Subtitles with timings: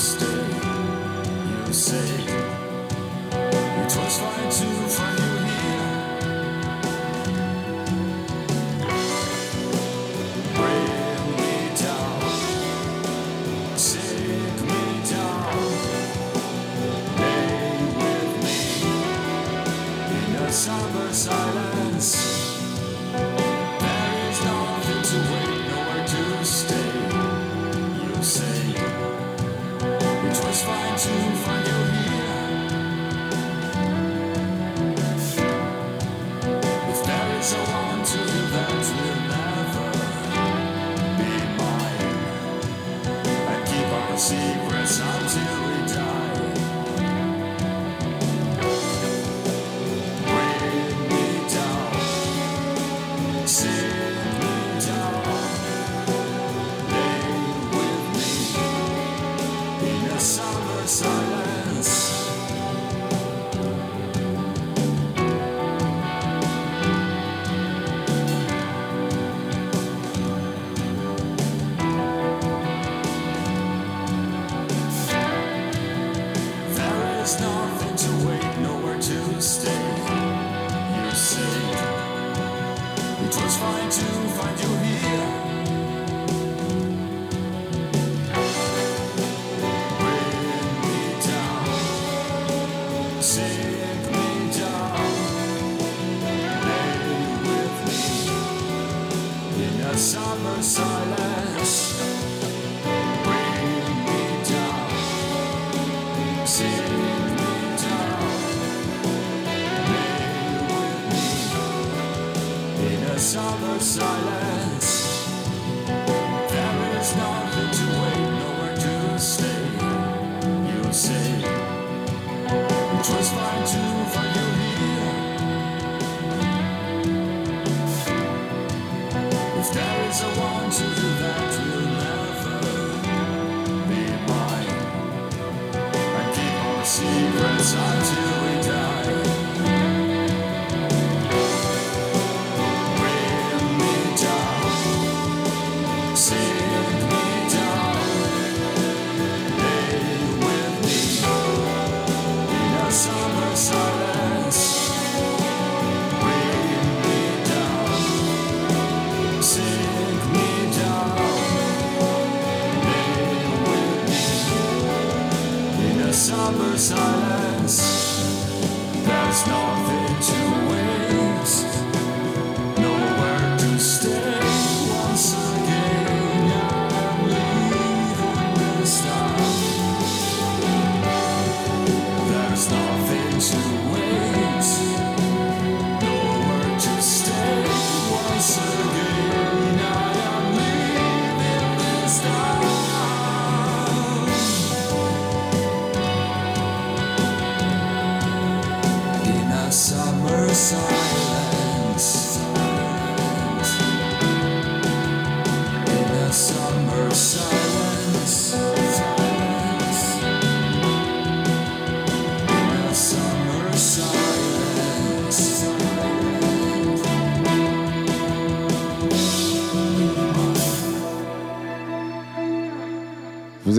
[0.00, 0.39] Stay.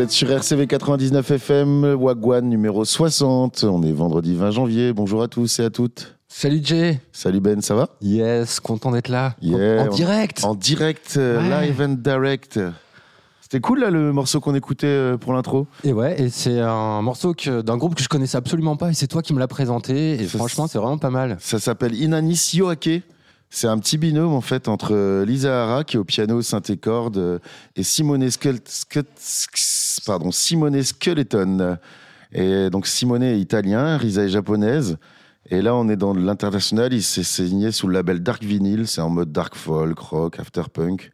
[0.02, 3.66] Vous êtes sur RCV 99 FM, Wagwan numéro 60.
[3.66, 4.94] On est vendredi 20 janvier.
[4.94, 6.16] Bonjour à tous et à toutes.
[6.28, 7.88] Salut Jay Salut Ben, ça va?
[8.02, 9.36] Yes, content d'être là.
[9.44, 11.68] En- Yeah, en, direct En direct, euh, Ouais.
[11.68, 12.60] live and direct.
[13.42, 15.68] C'était cool là le morceau qu'on écoutait euh, pour l'intro.
[15.84, 19.06] Et ouais, et c'est un morceau d'un groupe que je connaissais absolument pas et c'est
[19.06, 21.38] toi qui me l'as présenté et Ça, franchement c'est vraiment pas mal.
[21.40, 23.04] Ça s'appelle Inanis Yoake.
[23.54, 26.78] C'est un petit binôme en fait entre euh, Lisa Hara qui est au piano, synthé
[26.78, 27.40] corde euh,
[27.76, 31.78] et Simone, Skul- Skut- pardon, Simone Skeleton.
[32.32, 34.98] Et donc Simone est italien, Lisa est japonaise.
[35.50, 39.02] Et là on est dans l'international, il s'est signé sous le label Dark Vinyl, c'est
[39.02, 41.12] en mode dark folk, rock, afterpunk.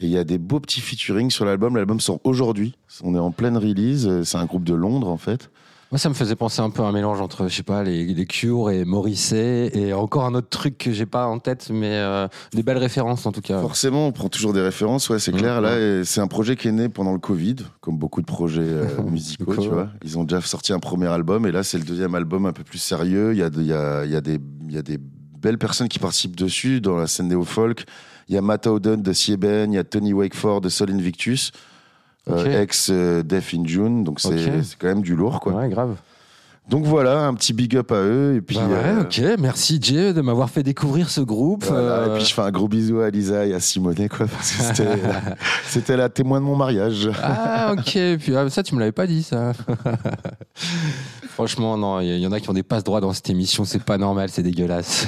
[0.00, 1.76] Et il y a des beaux petits featuring sur l'album.
[1.76, 2.74] L'album sort aujourd'hui.
[3.02, 4.22] On est en pleine release.
[4.24, 5.50] C'est un groupe de Londres en fait.
[5.92, 8.04] Moi, ça me faisait penser un peu à un mélange entre, je sais pas, les,
[8.12, 11.92] les Cure et Morrissey et encore un autre truc que j'ai pas en tête, mais
[11.92, 13.60] euh, des belles références en tout cas.
[13.60, 15.60] Forcément, on prend toujours des références, ouais, c'est Mmh, clair.
[15.60, 18.62] Là, et c'est un projet qui est né pendant le Covid, comme beaucoup de projets
[18.62, 19.90] euh, musicaux, tu vois.
[20.02, 22.64] Ils ont déjà sorti un premier album, et là, c'est le deuxième album un peu
[22.64, 23.32] plus sérieux.
[23.32, 24.98] Il y a, de- il y a, il y a, des, il y a des
[24.98, 27.84] belles personnes qui participent dessus dans la scène néo-folk.
[28.28, 31.52] Il y a Matt Howden de Sieben, il y a Tony Wakeford de Sol Invictus.
[32.30, 34.52] Euh, ex euh, Death in June, donc c'est Ok.
[34.64, 35.52] c'est quand même du lourd quoi.
[35.54, 35.96] Ouais, grave.
[36.68, 39.38] Donc voilà, un petit big up à eux et puis Bah ouais, euh, ok.
[39.38, 41.64] Merci Jay de m'avoir fait découvrir ce groupe.
[41.64, 44.26] voilà, Euh, et puis je fais un gros bisou à Lisa et à Simonet quoi
[44.26, 44.98] parce que c'était
[45.68, 47.08] c'était la témoin de mon mariage.
[47.22, 49.52] Ah ok, puis ah, ça tu me l'avais pas dit ça.
[51.36, 53.66] Franchement non, il y, y en a qui ont des passes droits dans cette émission,
[53.66, 55.06] c'est pas normal, c'est dégueulasse.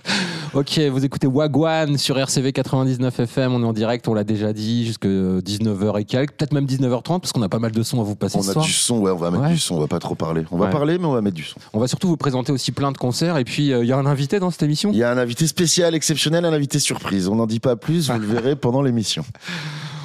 [0.54, 4.52] ok, vous écoutez Wagwan sur RCV 99 FM, on est en direct, on l'a déjà
[4.52, 8.00] dit, jusque 19h et quelques, peut-être même 19h30 parce qu'on a pas mal de sons
[8.02, 8.64] à vous passer On ce a soir.
[8.66, 9.52] du son, ouais, on va mettre Ouais.
[9.52, 10.44] du son, on va pas trop parler.
[10.50, 10.70] On va Ouais.
[10.70, 11.56] parler mais on va mettre du son.
[11.72, 13.96] On va surtout vous présenter aussi plein de concerts et puis euh, il y a
[13.96, 14.90] un invité dans cette émission?
[14.92, 17.28] Il y a un invité spécial, exceptionnel, un invité surprise.
[17.28, 19.24] On n'en dit pas plus, vous le verrez pendant l'émission.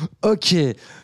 [0.23, 0.55] Ok.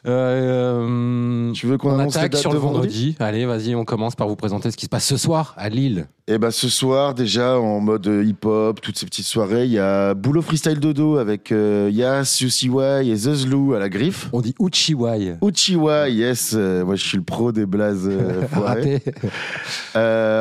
[0.05, 3.15] Euh, Tu veux qu'on on annonce les attaque dates sur de le vendredi?
[3.19, 6.07] Allez, vas-y, on commence par vous présenter ce qui se passe ce soir à Lille.
[6.25, 9.79] Et bah ce soir déjà en mode euh, hip-hop, toutes ces petites soirées, il y
[9.79, 14.29] a Boulot Freestyle Dodo avec euh, Yas, Yusiwai et Zezlou à la griffe.
[14.31, 15.35] On dit Uchiwai.
[15.41, 18.09] Uchiwa, yes, euh, moi je suis le pro des blazes.
[18.09, 18.47] Euh,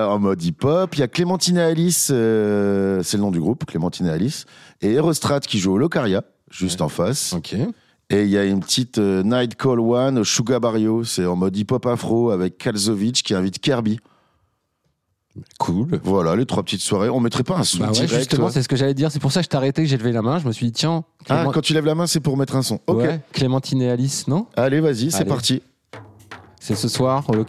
[0.08, 0.94] en mode hip-hop.
[0.94, 4.44] Il y a Clémentine et Alice, c'est le nom du groupe, Clémentine et Alice,
[4.82, 7.32] et Erostrat qui joue au Locaria, juste en face.
[7.32, 7.56] Ok.
[8.12, 11.34] Et il y a une petite euh, Night Call One au Sugar Barrio, c'est en
[11.34, 13.98] mode hip-hop afro avec Kalzovic qui invite Kirby.
[15.58, 15.98] Cool.
[16.04, 17.08] Voilà, les trois petites soirées.
[17.08, 19.10] On mettrait pas un son Bah ouais, direct justement, ouais c'est ce que j'allais dire.
[19.10, 20.38] C'est pour ça que je t'ai arrêté, que j'ai levé la main.
[20.38, 22.60] Je me suis dit, tiens, Ah, quand tu lèves la main, c'est pour mettre un
[22.60, 22.80] son.
[22.86, 22.98] Ok.
[22.98, 24.46] Ouais, Clémentine et Alice, non?
[24.56, 25.62] Allez, vas-y, c'est parti.
[26.60, 27.44] C'est ce soir au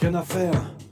[0.00, 0.89] rien à faire.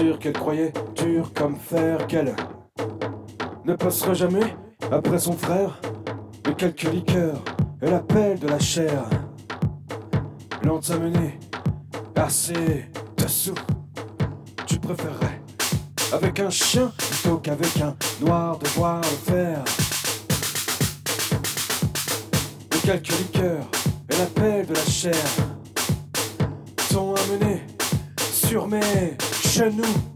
[0.00, 2.34] Qu'elle croyait, dur comme fer qu'elle
[3.66, 4.56] ne passera jamais
[4.90, 5.78] après son frère.
[6.46, 7.42] Mais quelques liqueurs
[7.82, 9.04] et la pelle de la chair
[10.64, 11.38] l'ont amené
[12.16, 12.86] assez
[13.18, 13.54] dessous.
[14.66, 15.42] Tu préférerais
[16.14, 19.64] avec un chien plutôt qu'avec un noir de voir le faire.
[22.72, 23.66] Mais quelques liqueurs
[24.08, 25.26] et la pelle de la chair
[26.90, 27.60] sont amenés
[28.18, 28.80] sur mes
[29.50, 30.09] genoux.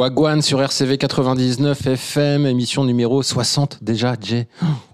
[0.00, 4.48] Wagwan sur RCV 99 FM, émission numéro 60 déjà, Jay.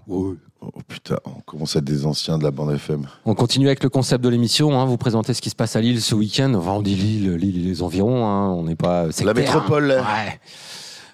[0.09, 1.15] Oh, oh, putain.
[1.23, 3.07] On commence à être des anciens de la bande FM.
[3.25, 4.77] On continue avec le concept de l'émission.
[4.77, 4.83] Hein.
[4.83, 6.53] Vous présentez ce qui se passe à Lille ce week-end.
[6.55, 8.25] Enfin, on dit Lille, Lille et les environs.
[8.27, 8.49] Hein.
[8.49, 9.91] On n'est pas La sectaire, métropole.
[9.91, 10.01] hein.
[10.03, 10.39] Ouais.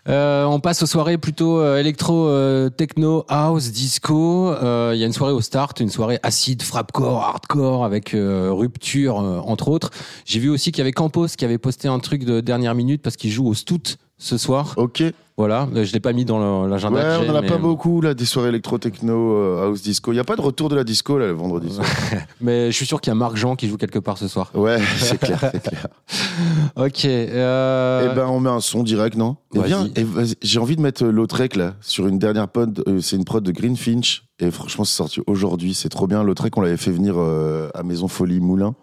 [0.10, 4.52] Euh, on passe aux soirées plutôt euh, électro, euh, techno, house, disco.
[4.52, 8.50] Euh, Il y a une soirée au start, une soirée acide, frappcore, hardcore avec euh,
[8.52, 9.92] rupture entre autres.
[10.26, 13.02] J'ai vu aussi qu'il y avait Campos qui avait posté un truc de dernière minute
[13.02, 14.74] parce qu'il joue au Stout ce soir.
[14.78, 15.04] Ok.
[15.36, 17.00] Voilà, Euh, je l'ai pas mis dans l'agenda.
[17.00, 20.12] Ouais, on j'ai, en a mais- pas beaucoup là, des soirées électro-techno, euh, house disco.
[20.14, 21.88] Il y a pas de retour de la disco là le vendredi soir.
[22.42, 24.52] Mais je suis sûr qu'il y a Marc Jean qui joue quelque part ce soir.
[24.54, 25.88] Ouais, c'est clair, c'est clair.
[26.76, 27.06] Ok.
[27.06, 29.38] euh, Eh ben, on met un son direct, non?
[29.56, 30.06] Eh bien, eh,
[30.42, 32.84] j'ai envie de mettre euh, Lautrec là sur une dernière pod.
[32.88, 35.74] euh, c'est une prod de Greenfinch et franchement, c'est sorti aujourd'hui.
[35.74, 36.24] C'est trop bien.
[36.24, 38.76] Lautrec, on l'avait fait venir euh, à Maison Folie Moulin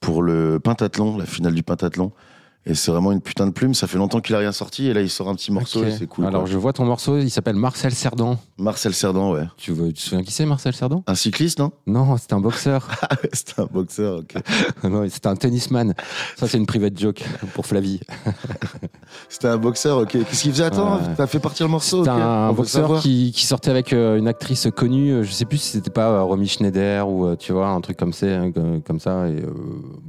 [0.00, 2.12] pour le pentathlon, la finale du pentathlon.
[2.64, 3.74] Et c'est vraiment une putain de plume.
[3.74, 5.90] Ça fait longtemps qu'il a rien sorti et là, il sort un petit morceau et
[5.90, 6.26] c'est cool.
[6.26, 6.50] Alors quoi.
[6.50, 8.38] je vois ton morceau, il s'appelle Marcel Cerdan.
[8.56, 9.46] Marcel Cerdan, ouais.
[9.56, 11.02] Tu, veux, tu te souviens qui c'est Marcel Cerdan?
[11.08, 11.72] Un cycliste, non?
[11.88, 12.88] Non, c'est un boxeur.
[13.10, 14.34] Ah c'était un boxeur, ok.
[14.84, 15.92] non, c'est un tennisman.
[16.36, 17.22] Ça, c'est une private joke
[17.54, 18.00] pour Flavie.
[19.28, 20.10] C'était un boxeur, ok.
[20.12, 20.64] Qu'est-ce qu'il faisait?
[20.64, 22.08] Attends, t'as fait partir le morceau ok.
[22.08, 25.12] un boxeur qui, qui sortait avec euh, une actrice connue.
[25.12, 27.96] euh, Je sais plus si c'était pas euh, Romy Schneider ou tu vois un truc
[27.96, 29.26] comme ça, comme- comme ça.
[29.28, 29.50] Et, euh,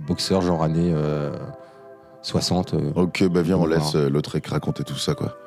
[0.08, 1.32] boxeur genre année euh,
[2.24, 2.74] 60.
[2.74, 2.92] euh.
[2.96, 3.78] Ok, bah viens, on Voilà.
[3.78, 5.38] laisse euh, Lautrec raconter tout ça, quoi.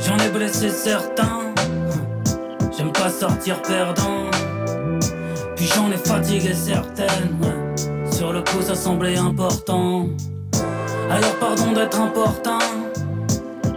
[0.00, 1.54] J'en ai blessé certains.
[2.76, 4.28] J'aime pas sortir perdant.
[5.54, 7.38] Puis j'en ai fatigué certaines.
[8.10, 10.08] Sur le coup, ça semblait important.
[11.08, 12.58] Alors pardon d'être important.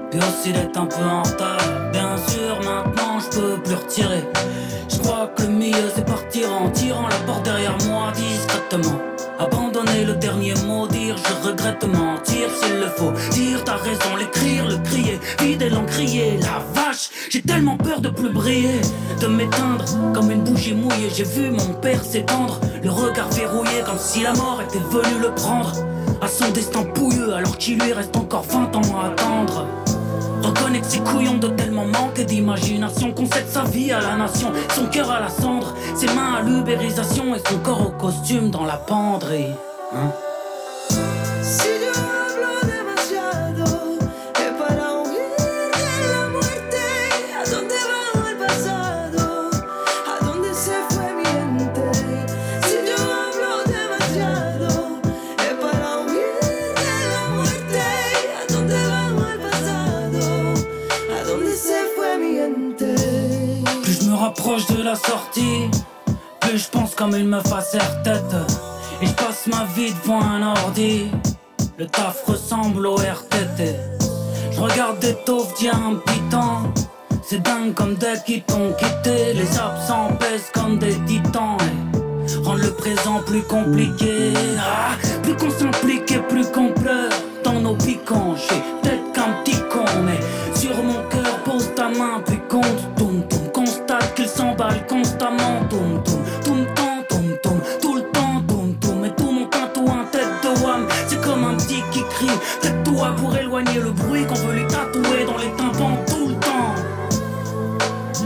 [0.10, 1.92] Puis aussi d'être un peu en retard.
[1.92, 4.24] Bien sûr, maintenant je peux plus retirer.
[4.90, 9.17] Je crois que le mieux c'est partir en tirant la porte derrière moi discrètement.
[9.40, 13.12] Abandonner le dernier mot, dire je regrette mentir s'il le faut.
[13.32, 16.40] Dire t'as raison, l'écrire, le crier, vider l'encrier.
[16.42, 18.82] La vache, j'ai tellement peur de plus briller,
[19.22, 21.10] de m'éteindre comme une bougie mouillée.
[21.14, 25.30] J'ai vu mon père s'étendre, le regard verrouillé comme si la mort était venue le
[25.36, 25.74] prendre.
[26.20, 29.68] À son destin pouilleux alors qu'il lui reste encore 20 ans à attendre.
[30.42, 34.86] Reconnais que ces couillons de tellement manquer d'imagination concède sa vie à la nation, son
[34.88, 38.78] cœur à la cendre, ses mains à l'ubérisation et son corps au costume dans la
[38.78, 39.54] penderie.
[39.94, 40.12] Hein?
[64.88, 65.70] La sortie,
[66.40, 68.36] plus je pense comme une meuf à serre-tête.
[69.02, 71.12] Et je passe ma vie devant un ordi.
[71.78, 73.76] Le taf ressemble au RTT.
[74.52, 76.74] Je regarde des taufs d'il un.
[77.22, 79.34] C'est dingue comme dès qu'ils t'ont quitté.
[79.34, 81.58] Les absents pèsent comme des titans.
[81.62, 84.32] Et rendre le présent plus compliqué.
[84.58, 87.12] Ah, plus qu'on s'implique et plus qu'on pleure
[87.44, 88.38] dans nos piquants.
[88.38, 90.20] Suis peut-être qu'un petit con, mais
[90.58, 92.22] sur mon cœur, pose ta main,
[94.58, 95.62] s'emballe constamment.
[95.70, 98.42] Toum, toum, toum, toum, toum, toum, tout le temps.
[98.48, 100.88] Toum, toum, et tout mon tatouage en tête de wham.
[101.08, 102.28] C'est comme un petit qui crie.
[102.62, 106.36] Tête toi pour éloigner le bruit qu'on veut lui tatouer dans les tympans tout le
[106.36, 106.76] temps.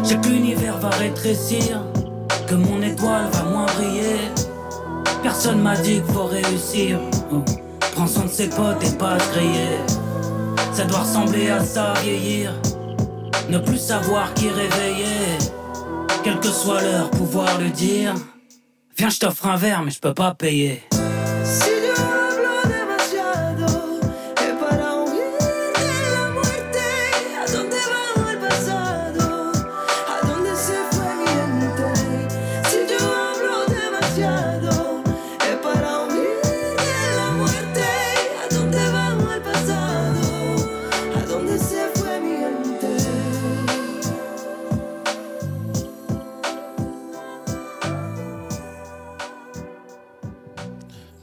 [0.03, 1.81] J'ai que l'univers va rétrécir,
[2.47, 4.31] que mon étoile va moins briller.
[5.23, 6.99] Personne m'a dit qu'il faut réussir.
[7.31, 7.43] Oh.
[7.93, 9.77] Prends soin de ses potes et pas griller.
[10.73, 12.53] Ça doit ressembler à ça, vieillir.
[13.49, 15.37] Ne plus savoir qui réveiller.
[16.23, 18.13] Quelle que soit l'heure, pouvoir lui dire
[18.97, 20.83] Viens, je t'offre un verre, mais je peux pas payer.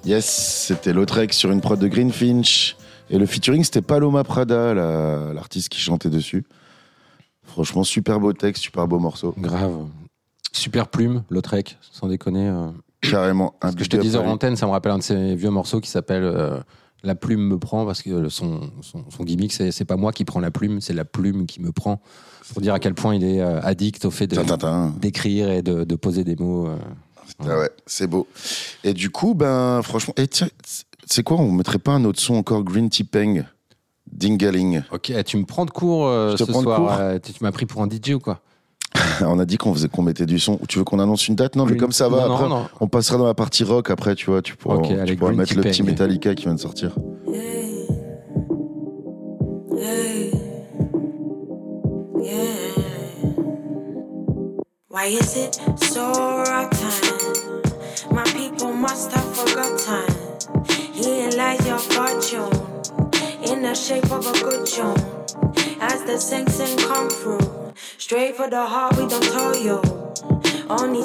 [0.09, 2.77] Yes, c'était Lautrec sur une prod de Greenfinch.
[3.11, 6.45] Et le featuring, c'était Paloma Prada, la- l'artiste qui chantait dessus.
[7.45, 9.35] Franchement, super beau texte, super beau morceau.
[9.37, 9.85] Grave.
[10.53, 12.49] Super plume, Lautrec, sans déconner.
[12.49, 12.69] euh.
[13.03, 13.55] Carrément.
[13.61, 15.51] Un Ce que je te disais en antenne, ça me rappelle un de ces vieux
[15.51, 16.59] morceaux qui s'appelle euh,
[17.03, 20.41] La plume me prend, parce que son, son, son gimmick, c'est pas moi qui prends
[20.41, 22.01] la plume, c'est la plume qui me prend.
[22.53, 24.27] Pour dire à quel point il est euh, addict au fait
[25.01, 26.67] d'écrire et de, de poser des mots.
[26.67, 26.77] euh.
[27.41, 28.27] Ah ouais, c'est beau.
[28.85, 30.49] Et du coup, ben, franchement, et tiens,
[31.07, 33.45] c'est quoi, on mettrait pas un autre son encore Green Tea Peng
[34.11, 34.83] Dingaling?
[34.93, 36.79] Ok, tu me prends de cours euh, Je te ce prends de soir.
[36.81, 38.41] cours euh, tu tu m'as pris pour un DJ ou quoi?
[39.21, 40.59] On a dit qu'on faisait qu'on mettait du son.
[40.69, 41.57] Tu veux qu'on annonce une date?
[41.57, 42.69] Non, mais Green- comme ça va, Non, après, non, non.
[42.81, 45.55] on passera dans la partie rock après, tu vois, tu pourras, tu allez, pourras mettre
[45.55, 45.83] le petit.
[45.83, 46.97] Metallica qui vient de sortir.
[47.33, 47.87] Hey.
[49.79, 50.33] Hey.
[52.21, 52.35] Yeah.
[54.91, 56.15] Why is it so
[56.71, 58.11] time?
[58.11, 60.09] My people must have forgotten.
[60.95, 62.51] Here lies your fortune
[63.45, 64.97] in the shape of a good tune.
[65.79, 69.83] As the Simpson come through, straight for the heart, we don't tell you.
[70.71, 71.03] Only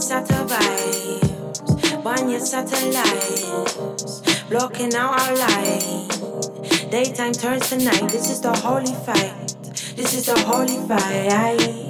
[0.48, 1.22] vibes,
[2.06, 3.44] burn your satellites,
[4.50, 6.08] blocking out our light.
[6.90, 8.10] Daytime turns to night.
[8.10, 9.58] This is the holy fight.
[9.98, 11.84] This is the holy fight.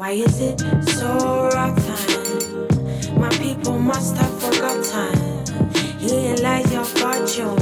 [0.00, 3.20] Why is it so rock time?
[3.20, 5.12] My people must have forgotten.
[5.98, 7.58] Here lies your fortune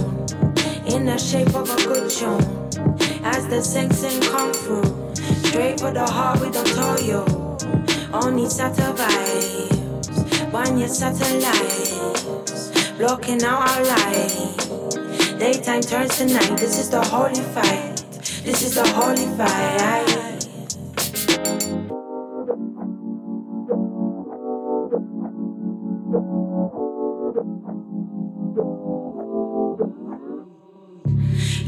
[0.86, 2.38] in the shape of a good tune.
[3.24, 5.14] As the Simpson come through,
[5.48, 7.24] straight for the heart, with tell you.
[8.14, 9.72] Only vibes,
[10.52, 15.40] burn your satellites, blocking out our light.
[15.40, 16.56] Daytime turns to night.
[16.56, 17.96] This is the holy fight.
[18.44, 20.37] This is the holy fight.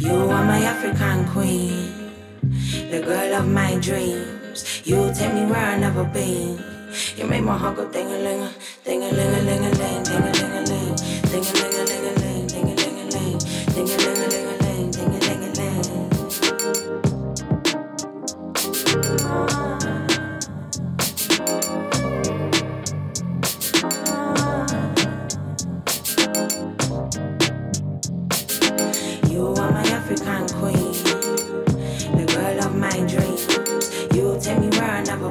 [0.01, 2.11] You are my African queen,
[2.91, 4.81] the girl of my dreams.
[4.87, 6.59] You take me where I never been.
[7.19, 8.51] You make my heart go ding a ling a
[8.83, 10.97] ding a ling a ling a ling ding a ling a ling
[11.29, 13.37] ding a ling a ling a ling ding a ling a ling
[13.75, 15.53] ding a ling a ling a ling ding a ling a
[19.61, 19.70] ling.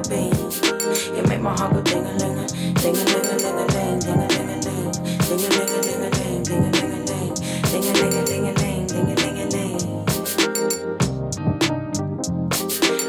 [0.08, 3.66] You make my heart go ding a ling a ding a ling a ling a
[3.66, 4.92] ling ding a ling a ling
[5.28, 7.34] ding a ling a ling a ling ding a ling a ling
[7.68, 9.82] ding a ling a ling a ling ding a ling a ling.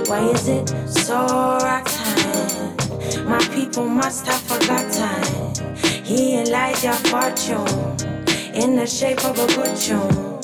[0.07, 1.17] Why is it so
[1.63, 2.75] rock time?
[3.25, 5.53] My people must have forgotten.
[6.03, 6.35] He
[6.83, 7.67] your fortune
[8.53, 10.39] in the shape of a good tune.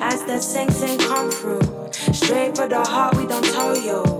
[0.00, 4.17] As the Simpson come through, straight for the heart, we don't tell you.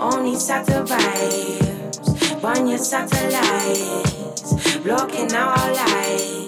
[0.00, 6.46] Only Saturn vibes, burn your satellites, blocking out our light.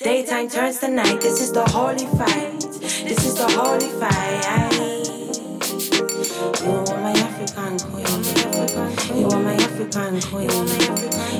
[0.00, 1.20] Daytime turns to night.
[1.20, 2.58] This is the holy fight.
[3.06, 4.42] This is the holy fight.
[6.64, 8.24] You are my African queen.
[9.20, 10.50] You are my African queen.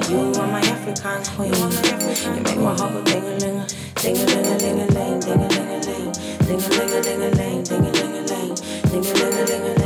[0.09, 1.53] You are my African queen.
[1.53, 3.66] You make my heart go ding a ling
[3.97, 6.12] ding a ling a ling a ling ding a ling a ling
[6.47, 9.35] ding a ling a ling a ling ding a ling a ling ding a ling
[9.35, 9.84] a ling a ling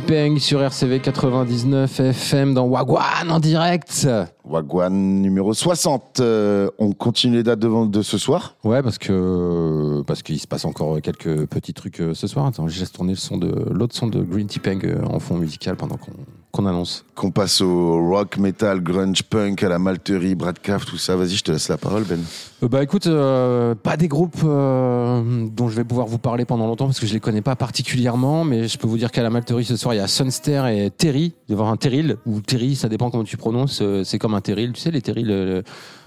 [0.00, 4.08] Peng sur RCV 99 FM dans Wagwan en direct.
[4.44, 6.20] Wagwan numéro 60.
[6.20, 8.56] Euh, on continue les dates de, de ce soir.
[8.64, 12.46] Ouais, parce que parce qu'il se passe encore quelques petits trucs euh, ce soir.
[12.46, 15.18] Attends, je laisse tourner le son de l'autre son de Green Tea Peng euh, en
[15.18, 16.12] fond musical pendant qu'on
[16.52, 17.04] qu'on annonce.
[17.14, 21.16] Qu'on passe au rock, metal, grunge, punk, à la malterie, Bradcaf, tout ça.
[21.16, 22.20] Vas-y, je te laisse la parole, Ben.
[22.62, 26.66] Euh, bah écoute, euh, pas des groupes euh, dont je vais pouvoir vous parler pendant
[26.66, 29.30] longtemps parce que je les connais pas particulièrement, mais je peux vous dire qu'à la
[29.30, 31.32] Malterie ce soir il y a Sunster et Terry.
[31.48, 33.80] Il va y avoir un Terril ou Terry, ça dépend comment tu prononces.
[33.82, 35.30] euh, C'est comme un Terril, tu sais les Terrils.
[35.30, 35.62] euh,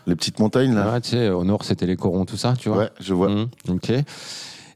[0.05, 0.93] Les petites montagnes, là.
[0.93, 2.77] ouais, tu sais, au nord c'était les corons, tout ça, tu vois.
[2.77, 3.29] Ouais, je vois.
[3.29, 3.91] Mhm, ok.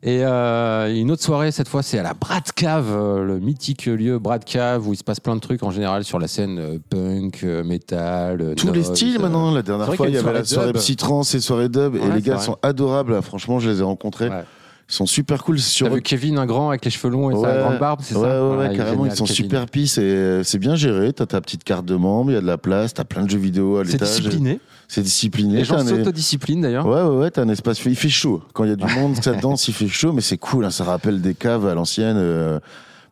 [0.02, 3.86] Et euh, une autre soirée, cette fois, c'est à la Brad Cave, euh, le mythique
[3.86, 6.58] lieu Brad Cave, où il se passe plein de trucs en général sur la scène
[6.58, 8.54] euh, punk, euh, metal.
[8.56, 9.52] Tous les styles maintenant.
[9.52, 11.96] La dernière fois, il y y avait la soirée psytrance et soirée dub.
[11.96, 12.46] et Ouais, les c'est gars vrai.
[12.46, 13.22] sont adorables.
[13.22, 14.30] Franchement, je les ai rencontrés.
[14.30, 14.44] Ouais.
[14.90, 15.60] Ils sont super cool.
[15.60, 15.88] C'est Sur...
[15.90, 17.60] T'as vu Kevin, un grand avec les cheveux longs et sa Ouais.
[17.62, 19.36] grande barbe, c'est ouais, ça ouais, ouais, Voilà, est carrément, génial, ils sont Kevin.
[19.36, 21.14] super pis, et c'est bien géré.
[21.14, 23.30] T'as ta petite carte de membre, il y a de la place, t'as plein de
[23.30, 24.10] jeux vidéo à C'est l'étage.
[24.10, 24.60] discipliné.
[24.88, 25.58] C'est discipliné.
[25.58, 26.88] Les gens s'autodisciplinent d'ailleurs.
[26.88, 27.80] Ouais, ouais, ouais, t'as un espace.
[27.86, 28.42] Il fait chaud.
[28.54, 30.66] Quand il y a du monde, ça danse, il fait chaud, mais c'est cool.
[30.66, 32.18] hein, ça rappelle des caves à l'ancienne.
[32.18, 32.60] euh,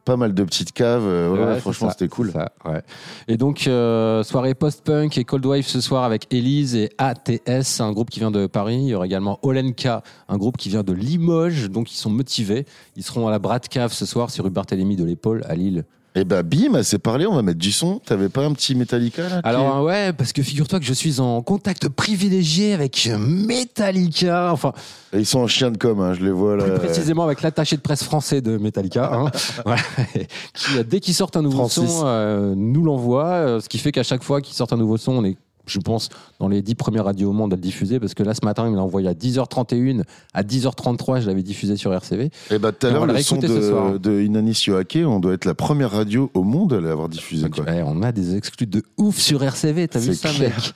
[0.07, 1.03] pas mal de petites caves.
[1.05, 2.27] euh, ouais, Ouais, franchement, c'était cool.
[2.27, 2.81] c'est ça, ouais.
[3.27, 7.91] Et donc, euh, soirée post-punk et Cold Wave ce soir avec Elise et ATS, un
[7.91, 8.77] groupe qui vient de Paris.
[8.77, 12.65] Il y aura également Olenka, un groupe qui vient de Limoges, donc ils sont motivés.
[12.95, 15.83] Ils seront à la Brat Cave ce soir, c'est rue Barthélemy de l'Épaule à Lille.
[16.17, 17.99] Et bah, bim, c'est parlé, on va mettre du son.
[17.99, 21.43] T'avais pas un petit Metallica là Alors, ouais, parce que figure-toi que je suis en
[21.43, 24.73] contact privilégié avec Metallica, enfin,
[25.13, 26.63] Et Ils sont en chien de com, hein, je les vois là.
[26.63, 29.31] plus précisément avec l'attaché de presse français de Metallica, hein,
[29.65, 29.81] voilà,
[30.55, 31.87] qui, dès qu'ils sortent un nouveau Francis.
[31.87, 34.97] son, euh, nous l'envoie, euh, ce qui fait qu'à chaque fois qu'ils sortent un nouveau
[34.97, 37.99] son, on est, je pense, dans les 10 premières radios au monde à le diffuser,
[37.99, 40.03] parce que là, ce matin, il me l'a envoyé à 10h31,
[40.33, 42.29] à 10h33, je l'avais diffusé sur RCV.
[42.51, 45.45] Et bah, tout à l'heure, le la son de, de Inanis Yoake, on doit être
[45.45, 47.49] la première radio au monde à l'avoir diffusé.
[47.49, 47.65] Quoi.
[47.65, 50.49] ouais, on a des exclus de ouf sur RCV, t'as vu ça, clair.
[50.55, 50.73] mec?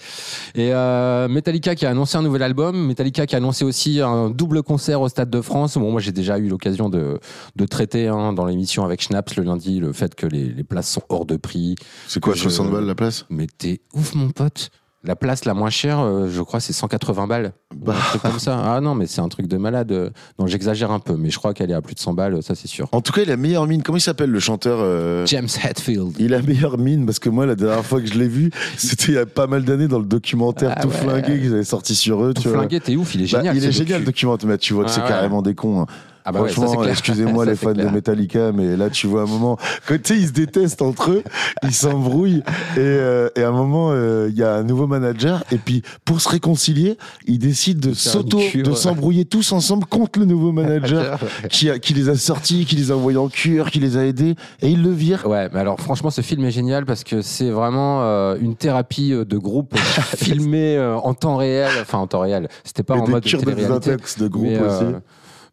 [0.56, 4.30] Et euh, Metallica qui a annoncé un nouvel album, Metallica qui a annoncé aussi un
[4.30, 5.78] double concert au Stade de France.
[5.78, 7.20] Bon, moi j'ai déjà eu l'occasion de,
[7.56, 10.90] de traiter hein, dans l'émission avec Schnaps le lundi le fait que les, les places
[10.90, 11.76] sont hors de prix.
[12.08, 13.26] C'est quoi, Je- 60 balles la place?
[13.30, 14.70] Mais t'es ouf, mon pote.
[15.04, 17.54] La place la moins chère, euh, je crois, c'est 180 balles.
[17.76, 17.96] Bah.
[17.98, 18.62] Un truc comme ça.
[18.64, 20.12] Ah non, mais c'est un truc de malade.
[20.38, 22.54] Non, j'exagère un peu, mais je crois qu'elle est à plus de 100 balles, ça
[22.54, 22.88] c'est sûr.
[22.92, 23.82] En tout cas, il a meilleure mine.
[23.82, 26.14] Comment il s'appelle le chanteur euh, James Hetfield.
[26.20, 29.14] Il a meilleure mine parce que moi, la dernière fois que je l'ai vu, c'était
[29.14, 30.94] il y a pas mal d'années dans le documentaire Ah tout ouais.
[30.94, 32.36] flingué qu'ils avaient sorti sur eux.
[32.36, 33.58] Tout tu flingué, t'es ouf, il est Bah, génial.
[33.58, 34.18] il est génial le docu.
[34.26, 35.08] documentaire, mais tu vois que Ah c'est ouais.
[35.08, 35.82] carrément des cons.
[35.82, 35.86] hein.
[36.26, 37.88] Ah bah Franchement, excusez-moi les fans clair.
[37.88, 39.58] de Metallica, mais là tu vois un moment,
[40.04, 41.24] sais, ils se détestent entre eux,
[41.64, 42.44] ils s'embrouillent,
[42.76, 45.82] et, euh, et à un moment, euh, il y a un nouveau manager, et puis
[46.06, 51.20] pour se réconcilier, ils décident de s'auto, de s'embrouiller tous ensemble contre le nouveau manager
[51.50, 54.06] qui, a- qui les a sortis, qui les a envoyés en cure, qui les a
[54.06, 55.26] aidés, et ils le virent.
[55.28, 59.14] Ouais, mais alors franchement, ce film est génial parce que c'est vraiment euh, une thérapie
[59.14, 59.78] euh, de groupe
[60.18, 61.72] filmée euh, en temps réel.
[61.82, 62.48] Enfin, en temps réel.
[62.64, 64.86] C'était pas et en des mode de de groupe mais, aussi.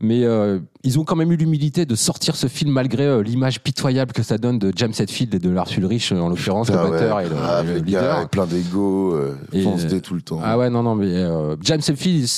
[0.00, 3.60] Mais euh, ils ont quand même eu l'humilité de sortir ce film malgré euh, l'image
[3.60, 6.76] pitoyable que ça donne de James Hetfield et de Lars Ulrich, euh, en l'occurrence, le
[6.78, 8.28] Ah ouais, batteur et le, grave, et le les gars, leader.
[8.28, 10.40] plein d'ego, euh, Et, fonce-dé euh, tout le temps.
[10.42, 12.28] Ah ouais, non, non, mais euh, James Hetfield, tu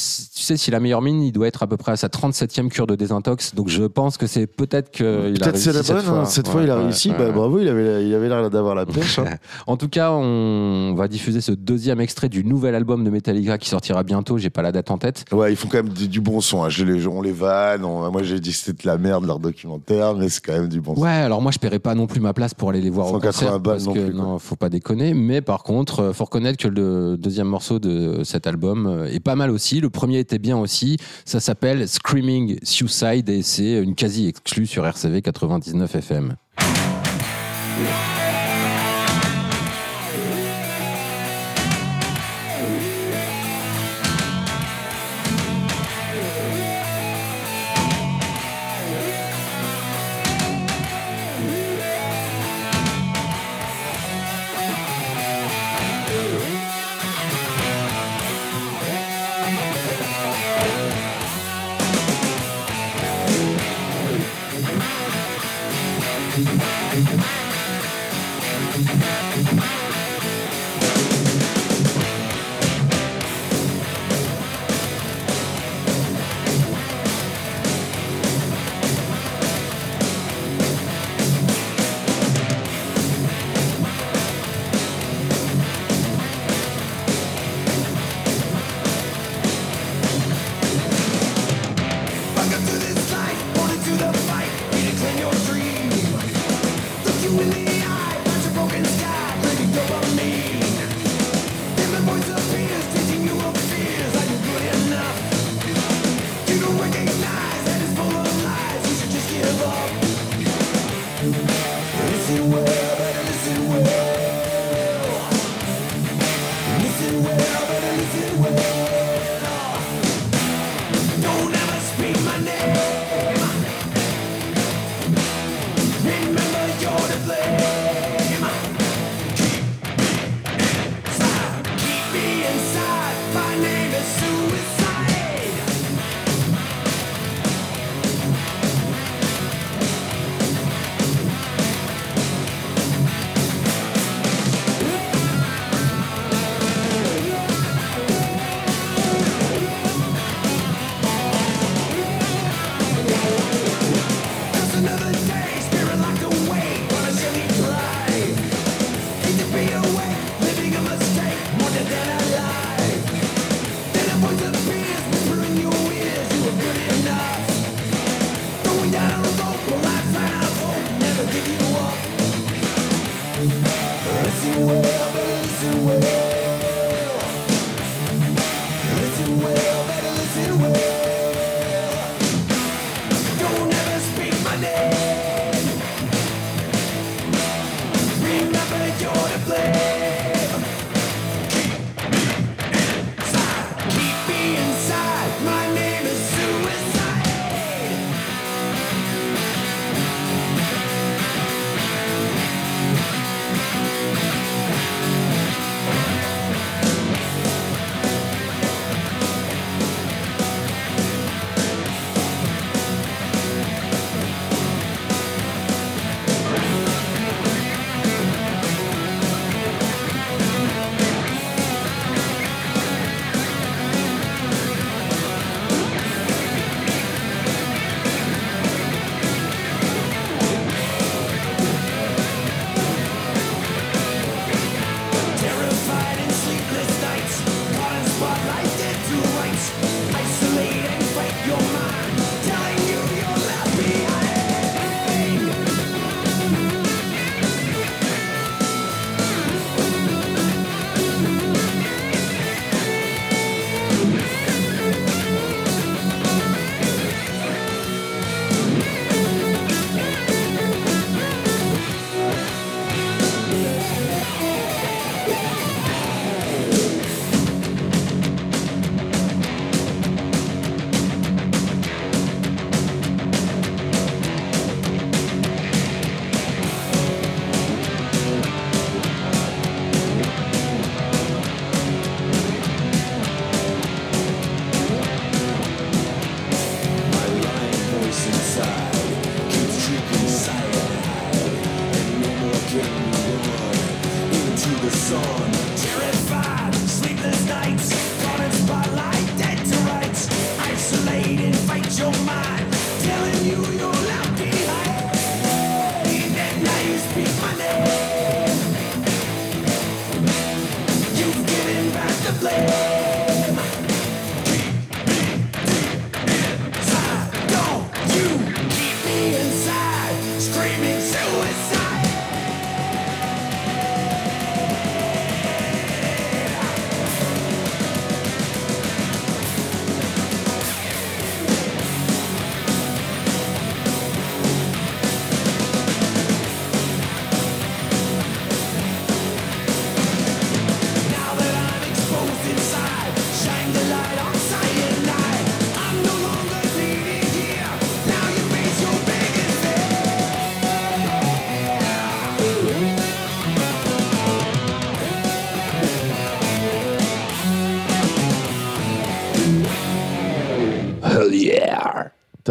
[0.43, 2.87] sais, s'il a meilleure mine, il doit être à peu près à sa 37e cure
[2.87, 3.55] de désintox.
[3.55, 5.33] Donc je pense que c'est peut-être que.
[5.39, 6.19] Peut-être c'est la bonne, cette fois.
[6.21, 7.33] hein, cette fois Ouais, il a ouais, réussi, ouais, bah, ouais.
[7.33, 9.19] bravo, il avait, il avait l'air d'avoir la pêche.
[9.19, 9.25] hein.
[9.67, 13.69] En tout cas, on va diffuser ce deuxième extrait du nouvel album de Metallica qui
[13.69, 14.39] sortira bientôt.
[14.39, 15.25] J'ai pas la date en tête.
[15.33, 16.65] Ouais, ils font quand même du, du bon son.
[16.65, 16.69] hein.
[16.69, 17.85] Je les, on les vanne.
[17.85, 20.69] on- moi, j'ai dit que c'était de la merde leur documentaire, mais c'est quand même
[20.69, 20.95] du bon.
[20.95, 23.13] Ouais, alors moi je paierai pas non plus ma place pour aller les voir au
[23.13, 25.15] 180 concert balles parce non que plus, non, faut pas déconner.
[25.15, 29.21] Mais par contre, euh, faut reconnaître que le deuxième morceau de cet album euh, est
[29.21, 29.81] pas mal aussi.
[29.81, 30.97] Le premier était bien aussi.
[31.25, 36.37] Ça s'appelle Screaming Suicide et c'est une quasi exclue sur RCV 99 FM.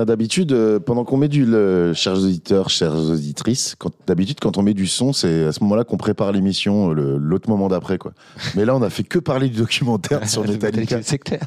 [0.05, 4.61] D'habitude, euh, pendant qu'on met du, le, chers auditeurs, chères auditrices, quand, d'habitude, quand on
[4.61, 8.13] met du son, c'est à ce moment-là qu'on prépare l'émission, le- l'autre moment d'après, quoi.
[8.55, 11.01] Mais là, on a fait que parler du documentaire sur Metallica.
[11.01, 11.41] C'est clair.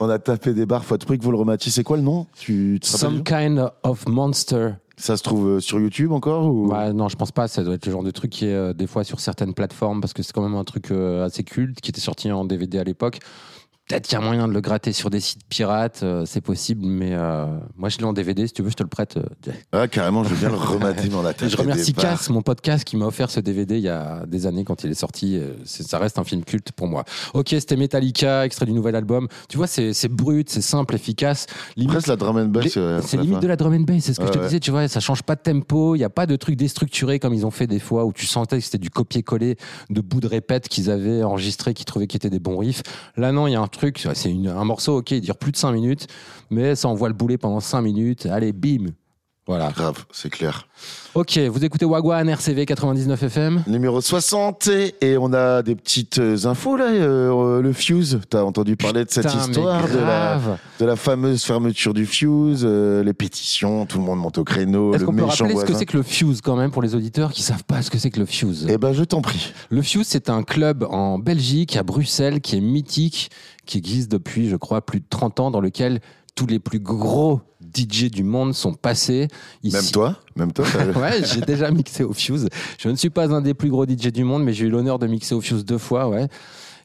[0.00, 0.84] On a tapé des barres.
[0.84, 1.70] Faut prix que vous le rematiez.
[1.72, 2.26] C'est quoi le nom?
[2.38, 4.70] Tu Some kind of monster.
[4.96, 6.72] Ça se trouve euh, sur YouTube encore ou...
[6.94, 7.48] Non, je pense pas.
[7.48, 10.00] Ça doit être le genre de truc qui est euh, des fois sur certaines plateformes
[10.00, 12.78] parce que c'est quand même un truc euh, assez culte qui était sorti en DVD
[12.78, 13.18] à l'époque.
[13.92, 16.84] Peut-être qu'il y a moyen de le gratter sur des sites pirates, euh, c'est possible,
[16.84, 18.46] mais euh, moi je l'ai en DVD.
[18.46, 19.16] Si tu veux, je te le prête.
[19.16, 21.48] euh, Ah, carrément, je veux bien le remater dans la tête.
[21.50, 24.64] je remercie Cass, mon podcast, qui m'a offert ce DVD il y a des années
[24.64, 25.40] quand il est sorti.
[25.64, 27.04] Ça reste un film culte pour moi.
[27.34, 29.28] Ok, c'était Metallica, extrait du nouvel album.
[29.48, 31.46] Tu vois, c'est brut, c'est simple, efficace.
[31.76, 32.78] Limite- la drum and bass.
[33.02, 34.44] C'est limite de la drum and bass, c'est ce que je te ouais.
[34.46, 37.18] disais, tu vois, ça change pas de tempo, il n'y a pas de truc déstructuré
[37.18, 39.56] comme ils ont fait des fois où tu sentais que c'était du copier-coller
[39.90, 42.82] de bouts de répète qu'ils avaient enregistrés, qu'ils trouvaient qui étaient des bons riffs.
[43.16, 43.81] Là, non, il y a un truc,
[44.14, 46.06] c'est un morceau, ok, il dure plus de 5 minutes,
[46.50, 48.92] mais ça envoie le boulet pendant 5 minutes, allez, bim
[49.46, 49.70] Voilà.
[49.74, 50.68] Grave, c'est clair.
[51.14, 54.68] Ok, vous écoutez Wagwan, RCV 99 FM Numéro 60,
[55.00, 56.86] et, on a des petites infos là.
[56.86, 60.58] euh, le Fuse, t'as entendu parler de cette Putain, histoire de la, grave.
[60.78, 64.94] de la fameuse fermeture du Fuse, euh, les pétitions, tout le monde monte au créneau,
[64.94, 65.78] Est-ce qu'on peut rappeler ce que voisin.
[65.78, 68.10] c'est que le Fuse quand même pour les auditeurs qui savent pas ce que c'est
[68.10, 68.66] que le Fuse?
[68.70, 69.52] Eh ben, je t'en prie.
[69.70, 73.30] Le Fuse, c'est un club en Belgique, à Bruxelles, qui est mythique,
[73.66, 76.00] qui existe depuis, je crois, plus de 30 ans, dans lequel
[76.34, 77.40] tous les plus gros
[77.74, 79.28] DJ du monde sont passés.
[79.62, 79.76] Ici.
[79.76, 80.64] Même toi, même toi.
[80.96, 82.48] Ouais, j'ai déjà mixé au Fuse.
[82.78, 84.98] Je ne suis pas un des plus gros DJ du monde, mais j'ai eu l'honneur
[84.98, 86.28] de mixer au Fuse deux fois, ouais.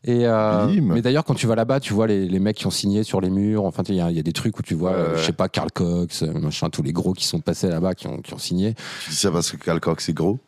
[0.03, 2.71] Et euh, mais d'ailleurs, quand tu vas là-bas, tu vois les, les mecs qui ont
[2.71, 3.65] signé sur les murs.
[3.65, 5.33] Enfin, il y, a il y a des trucs où tu vois, euh, je sais
[5.33, 8.33] pas, Carl Cox, euh, machin, tous les gros qui sont passés là-bas, qui ont, qui
[8.33, 8.75] ont signé.
[9.03, 10.39] Tu dis ça parce que Cal Cox c'est gros?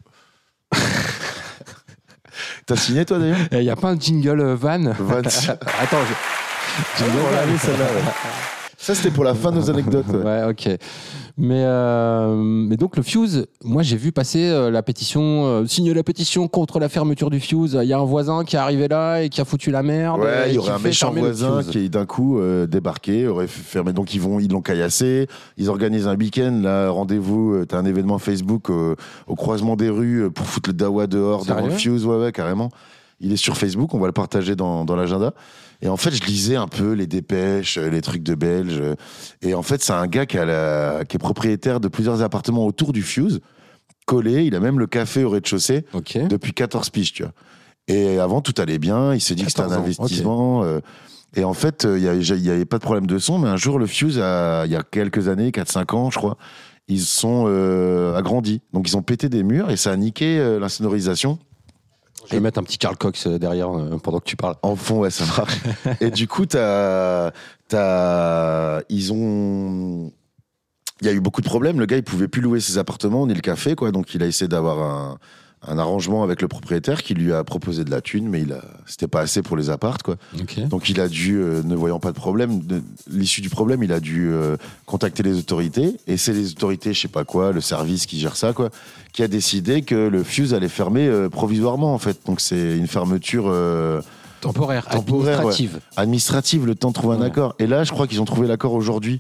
[2.66, 3.40] T'as signé toi d'ailleurs?
[3.52, 4.80] Il n'y a pas un jingle euh, van?
[5.00, 7.04] Van- Attends, je...
[7.04, 8.59] jingle l'a van.
[8.82, 10.06] Ça, c'était pour la fin de nos anecdotes.
[10.08, 10.24] ouais.
[10.24, 10.70] Ouais, ok.
[11.42, 15.94] Mais, euh, mais donc le Fuse, moi j'ai vu passer euh, la pétition, euh, signer
[15.94, 17.78] la pétition contre la fermeture du Fuse.
[17.82, 20.22] Il y a un voisin qui est arrivé là et qui a foutu la merde.
[20.22, 23.92] Ouais, il y aurait un méchant voisin qui est d'un coup euh, débarqué, aurait fermer.
[23.94, 25.28] Donc ils vont, ils l'ont caillassé.
[25.58, 27.54] Ils organisent un week-end, là, rendez-vous.
[27.56, 31.68] euh, T'as un événement Facebook au croisement des rues pour foutre le dawa dehors devant
[31.68, 32.06] le Fuse.
[32.06, 32.70] Ouais, ouais, carrément.
[33.22, 35.34] Il est sur Facebook, on va le partager dans, dans l'agenda.
[35.82, 38.82] Et en fait, je lisais un peu les dépêches, euh, les trucs de Belge.
[39.42, 42.66] Et en fait, c'est un gars qui, a la- qui est propriétaire de plusieurs appartements
[42.66, 43.40] autour du Fuse,
[44.06, 44.44] collé.
[44.46, 45.86] Il a même le café au rez-de-chaussée
[46.28, 47.34] depuis 14 piges, tu vois.
[47.88, 49.14] Et avant, tout allait bien.
[49.14, 50.64] Il s'est dit que c'était un 14 ans, investissement.
[50.64, 50.80] euh,
[51.36, 53.40] et en fait, euh, il n'y avait pas de problème de son.
[53.40, 56.38] Mais un jour, le Fuse, a- il y a quelques années, 4-5 ans, je crois,
[56.88, 58.62] ils sont euh, agrandis.
[58.74, 61.40] Donc, ils ont pété des murs et ça a niqué euh, la sonorisation.
[62.30, 64.56] Je vais mettre un petit Karl Cox euh, derrière euh, pendant que tu parles.
[64.62, 65.58] En fond, ouais, ça marche.
[66.02, 67.32] et du coup, t'as,
[67.68, 70.12] t'as, ils ont,
[71.02, 71.80] il y a eu beaucoup de problèmes.
[71.80, 73.92] Le gars, il pouvait plus louer ses appartements ni le café, quoi.
[73.92, 75.18] Donc, il a essayé d'avoir un,
[75.68, 78.62] un arrangement avec le propriétaire qui lui a proposé de la thune, mais il a,
[78.86, 80.16] c'était pas assez pour les appartes, quoi.
[80.70, 83.92] Donc, il a dû, euh, ne voyant pas de problème, de- l'issue du problème, il
[83.92, 85.98] a dû euh, contacter les autorités.
[86.08, 88.70] Et c'est les autorités, je sais pas quoi, le service qui gère ça, quoi,
[89.12, 92.18] qui a décidé que le fuse allait fermer euh, provisoirement, en fait.
[92.26, 93.54] Donc, c'est une fermeture.
[94.42, 95.80] Temporaire, Temporaire, administrative.
[95.98, 97.26] administrative, le temps de trouver un Ouais.
[97.26, 97.56] accord.
[97.60, 99.20] Et là, je crois qu'ils ont trouvé l'accord aujourd'hui.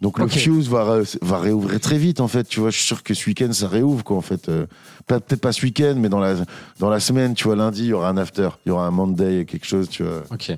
[0.00, 0.28] Donc le.
[0.28, 2.44] Fuse va, va réouvrir très vite, en fait.
[2.44, 4.48] Tu vois, je suis sûr que ce week-end, ça réouvre, quoi, en fait.
[4.48, 4.66] Euh,
[5.06, 6.34] Peut-être pas ce week-end, mais dans la,
[6.78, 8.50] dans la semaine, tu vois, lundi, il y aura un after.
[8.66, 10.22] Il y aura un Monday, quelque chose, tu vois.
[10.30, 10.52] Ok.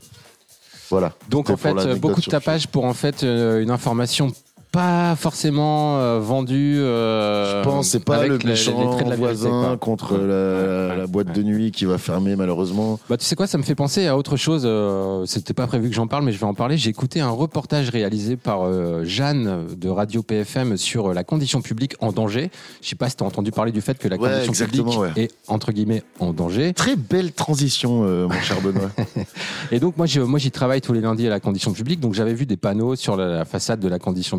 [0.90, 1.12] Voilà.
[1.28, 4.32] Donc en fait, l'anecdote beaucoup de tapage pour en fait euh, une information
[4.72, 6.76] pas forcément euh, vendue.
[6.78, 9.16] euh, Je pense c'est pas avec le les- les méchant traits de la vérité,
[9.48, 9.76] voisin quoi.
[9.76, 12.98] contre la, la boîte de nuit qui va fermer malheureusement.
[13.08, 14.62] Bah, tu sais quoi, ça me fait penser à autre chose.
[14.64, 16.76] euh, C'était pas prévu que j'en parle, mais je vais en parler.
[16.76, 21.60] J'ai écouté un reportage réalisé par euh, Jeanne de Radio PFM sur euh, la condition
[21.62, 22.50] publique en danger.
[22.82, 24.98] Je sais pas si tu as entendu parler du fait que la Ouais, condition publique
[24.98, 25.10] ouais.
[25.16, 26.72] est entre guillemets en danger.
[26.74, 28.90] Très belle transition, euh, mon cher Benoît.
[29.72, 32.00] Et donc moi, je- moi, j'y travaille tous les lundis à la condition publique.
[32.00, 34.38] Donc j'avais vu des panneaux sur la, la façade de la condition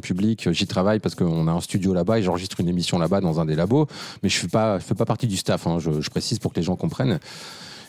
[0.51, 3.45] J'y travaille parce qu'on a un studio là-bas et j'enregistre une émission là-bas dans un
[3.45, 3.87] des labos.
[4.23, 5.67] Mais je ne fais pas, partie du staff.
[5.67, 5.79] hein.
[5.79, 7.19] Je précise pour que les gens comprennent.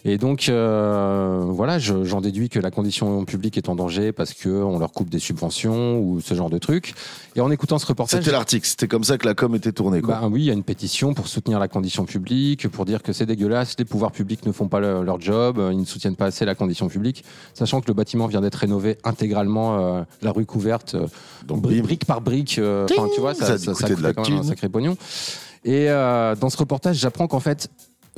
[0.05, 4.33] Et donc euh, voilà, je- j'en déduis que la condition publique est en danger parce
[4.35, 6.95] que on leur coupe des subventions ou ce genre de trucs.
[7.37, 10.01] Et en écoutant ce reportage, C'était l'article, c'était comme ça que la com était tournée.
[10.03, 10.15] Quoi.
[10.21, 13.13] bah oui, il y a une pétition pour soutenir la condition publique, pour dire que
[13.13, 16.17] c'est dégueulasse, les pouvoirs publics ne font pas le- leur job, euh, ils ne soutiennent
[16.17, 20.33] pas assez la condition publique, sachant que le bâtiment vient d'être rénové intégralement, euh, la
[20.33, 21.07] rue couverte, euh,
[21.47, 24.13] Donc, bri- brique par brique, euh, tu vois, Ça ça, ça, ça de coûtait la
[24.15, 24.97] quand même un sacré pognon.
[25.65, 27.69] Et euh, dans ce reportage, j'apprends qu'en fait,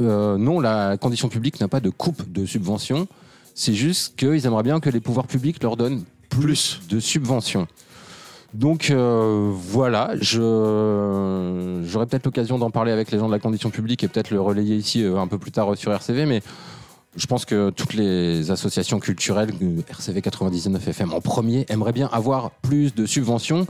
[0.01, 3.07] euh, non, la condition publique n'a pas de coupe de subventions,
[3.55, 7.69] c'est juste qu'ils aimeraient bien que les pouvoirs publics leur donnent plus de subventions.
[8.53, 14.05] Donc euh, voilà, j'aurai peut-être l'occasion d'en parler avec les gens de la condition publique
[14.05, 16.41] et peut-être le relayer ici euh, un peu plus tard sur RCV, mais
[17.17, 19.51] je pense que toutes les associations culturelles,
[19.89, 23.67] RCV 99 FM en premier, aimeraient bien avoir plus de subventions.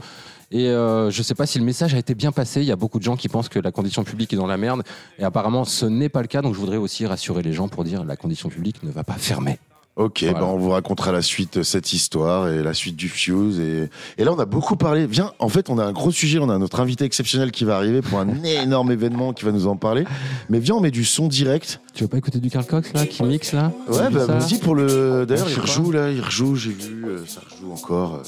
[0.51, 2.61] Et euh, je ne sais pas si le message a été bien passé.
[2.61, 4.57] Il y a beaucoup de gens qui pensent que la condition publique est dans la
[4.57, 4.83] merde.
[5.19, 6.41] Et apparemment, ce n'est pas le cas.
[6.41, 9.13] Donc je voudrais aussi rassurer les gens pour dire la condition publique ne va pas
[9.13, 9.59] fermer.
[9.97, 10.39] Ok, Voilà.
[10.41, 13.61] ben on vous racontera la suite de cette histoire et la suite du Fuse.
[13.61, 15.07] Et, et là, on a beaucoup parlé.
[15.07, 16.37] Viens, en fait, on a un gros sujet.
[16.37, 19.67] On a notre invité exceptionnel qui va arriver pour un énorme événement qui va nous
[19.67, 20.03] en parler.
[20.49, 21.79] Mais viens, on met du son direct.
[21.93, 23.71] Tu veux pas écouter du Carl Cox là, qui mixe là?
[23.87, 25.25] Ouais, bah, vas-y pour le.
[25.25, 28.21] D'ailleurs, il rejoue là, il rejoue, j'ai vu, euh, ça rejoue encore.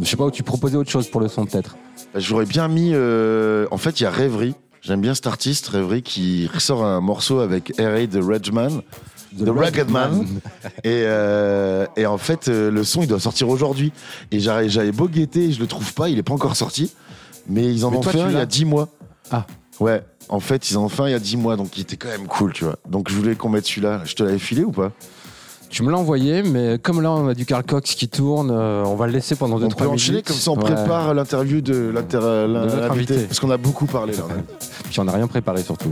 [0.00, 1.76] Je sais pas où tu proposais autre chose pour le son peut-être.
[2.14, 2.90] Bah, J'aurais bien mis.
[2.94, 4.54] euh, En fait, il y a Rêverie.
[4.80, 8.06] J'aime bien cet artiste, Rêverie, qui ressort un morceau avec R.A.
[8.06, 8.82] de Redman.
[9.38, 10.26] The Rugged Man.
[10.84, 13.92] Et, euh, et en fait, euh, le son, il doit sortir aujourd'hui.
[14.30, 16.92] Et j'avais j'avais beau guetter, je le trouve pas, il est pas encore sorti.
[17.48, 18.88] Mais ils en Mais ont toi, fait tu un il y l'as a 10 mois.
[19.30, 19.46] Ah.
[19.80, 21.80] Ouais, en fait, ils en ont fait un il y a 10 mois, donc il
[21.80, 22.76] était quand même cool, tu vois.
[22.88, 24.02] Donc je voulais qu'on mette celui-là.
[24.04, 24.92] Je te l'avais filé ou pas?
[25.72, 28.84] Tu me l'as envoyé, mais comme là on a du Carl Cox qui tourne, euh,
[28.84, 29.94] on va le laisser pendant On 2-3 peut minutes.
[30.02, 30.64] enchaîner, comme ça on Ouais.
[30.74, 32.82] prépare l'interview de l'invité.
[32.90, 33.14] invité.
[33.24, 34.24] Parce qu'on a beaucoup parlé là.
[34.90, 35.88] Puis on n'a rien préparé surtout.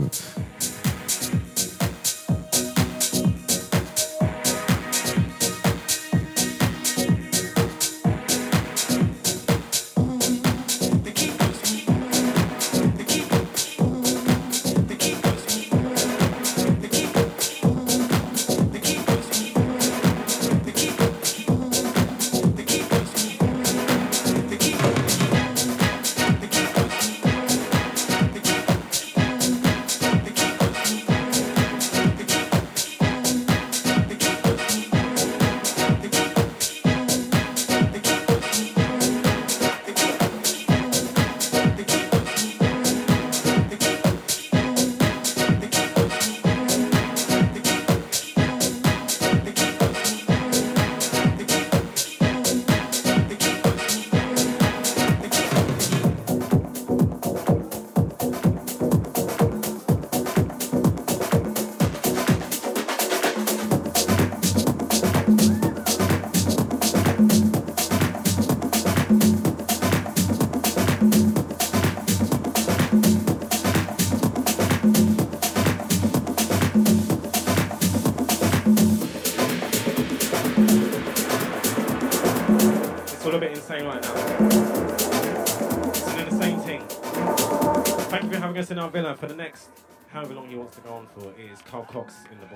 [88.81, 89.69] Our villa for the next
[90.09, 91.33] however long he wants to go on for.
[91.39, 92.47] is Carl Cox in the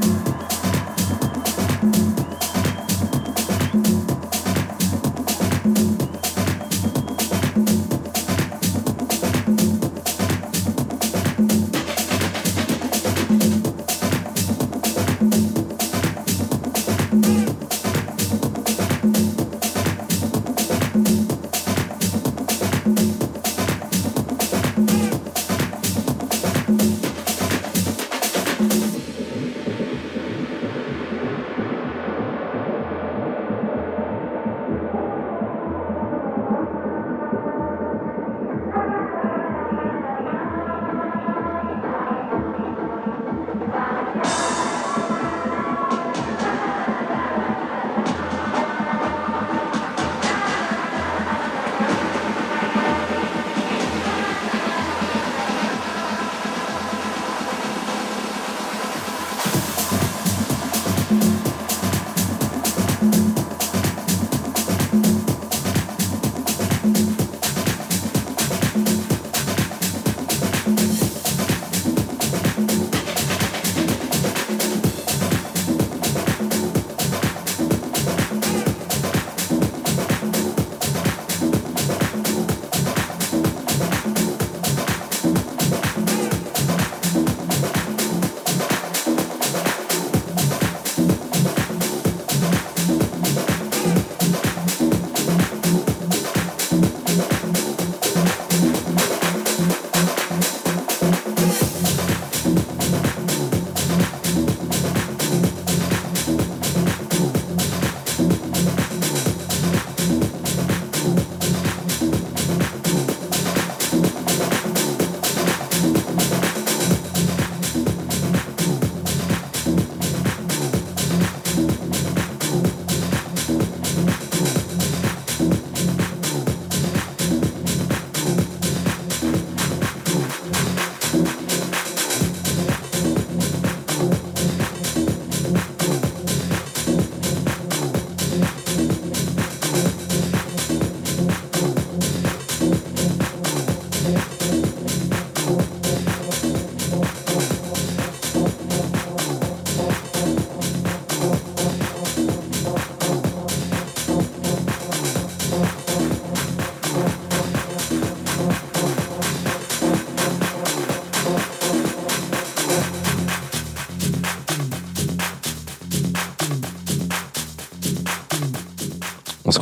[0.00, 0.23] boiler.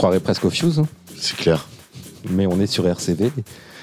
[0.03, 0.87] Croirait presque au Fuse, hein.
[1.17, 1.69] C'est clair.
[2.29, 3.31] mais on est sur RCV.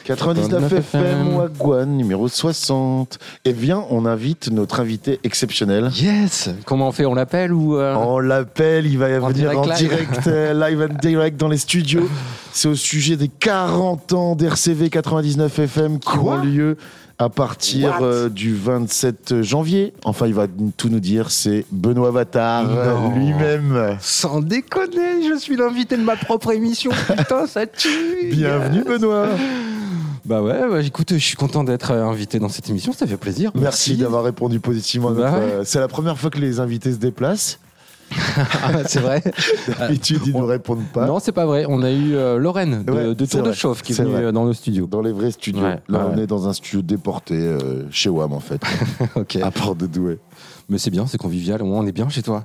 [0.03, 1.37] 99 FM, FM.
[1.37, 3.17] Wagwan, numéro 60.
[3.45, 5.89] Et bien, on invite notre invité exceptionnel.
[5.95, 9.59] Yes Comment on fait On l'appelle ou euh, On l'appelle, il va En venir direct
[9.59, 9.77] en live.
[9.77, 12.09] direct, euh, live and direct dans les studios.
[12.51, 16.75] C'est au sujet des 40 ans d'RCV 99 FM qui Quoi ont lieu
[17.21, 19.93] à partir euh, du 27 janvier.
[20.05, 20.47] Enfin, il va
[20.77, 21.31] tout nous dire.
[21.31, 23.13] C'est Benoît Avatar Non.
[23.13, 23.97] lui-même.
[23.99, 26.91] Sans déconner, je suis l'invité de ma propre émission.
[27.17, 29.27] Putain, ça tue Bienvenue, Benoît.
[30.25, 33.17] Bah ouais, bah, écoute, je suis content d'être euh, invité dans cette émission, ça fait
[33.17, 33.51] plaisir.
[33.55, 35.09] Merci d'avoir répondu positivement.
[35.09, 35.43] à notre- Bah ouais.
[35.53, 37.59] euh, C'est la première fois que les invités se déplacent.
[38.87, 39.21] C'est vrai.
[39.79, 41.05] D'habitude, ils ne répondent pas.
[41.05, 41.65] Non, c'est pas vrai.
[41.67, 43.51] On a eu euh, Lorraine de, Ouais, de Tour de.
[43.53, 44.23] Chauffe qui est venue vrai.
[44.25, 44.87] euh, dans le studio.
[44.87, 45.61] Dans les vrais studios.
[45.63, 46.11] Ouais, Là, ouais.
[46.15, 48.61] on est dans un studio déporté euh, chez WAM, en fait,
[49.15, 49.37] ok.
[49.37, 50.17] à Port de Douai.
[50.69, 51.61] Mais c'est bien, c'est convivial.
[51.61, 52.43] Au moins, on est bien chez toi.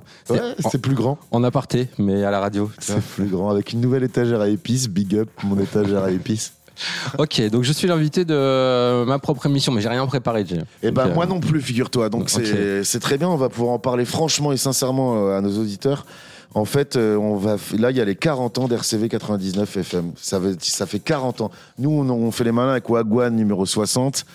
[0.69, 1.17] C'est plus grand.
[1.31, 2.71] en aparté, mais à la radio.
[2.79, 3.49] C'est plus grand.
[3.51, 4.87] Avec une nouvelle étagère à épices.
[4.89, 6.53] Big up, mon étagère à épices.
[7.17, 10.61] ok, donc je suis l'invité de ma propre émission, mais j'ai rien préparé, Jay.
[10.83, 12.09] Et ben euh, moi non plus, figure-toi.
[12.09, 12.85] Donc c'est Ok.
[12.85, 13.29] c'est très bien.
[13.29, 16.05] On va pouvoir en parler franchement et sincèrement euh, à nos auditeurs.
[16.53, 20.11] En fait, euh, on va là il y a les 40 ans d'RCV 99 FM.
[20.15, 21.51] Ça veut ça fait 40 ans.
[21.79, 24.25] Nous on, on fait les malins avec Wagwan numéro 60.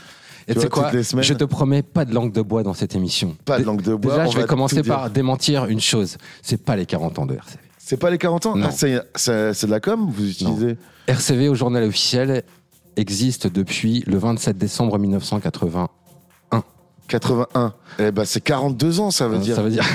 [0.48, 0.90] Et Tu sais quoi.
[0.92, 3.36] Je te promets pas de langue de bois dans cette émission.
[3.44, 4.12] Pas de langue de bois.
[4.12, 6.18] Déjà, on je vais va commencer par démentir une chose.
[6.42, 7.69] C'est pas les 40 ans de RCV.
[7.90, 8.66] C'est pas les 40 ans Non.
[8.68, 10.76] Ah, c'est c'est- c'est de la com Vous utilisez
[11.08, 12.44] RCV au journal officiel
[12.94, 15.88] existe depuis le 27 décembre 1980.
[17.08, 17.74] 81.
[17.98, 19.56] Eh ben c'est 42 ans, ça veut dire.
[19.56, 19.84] Ça veut dire.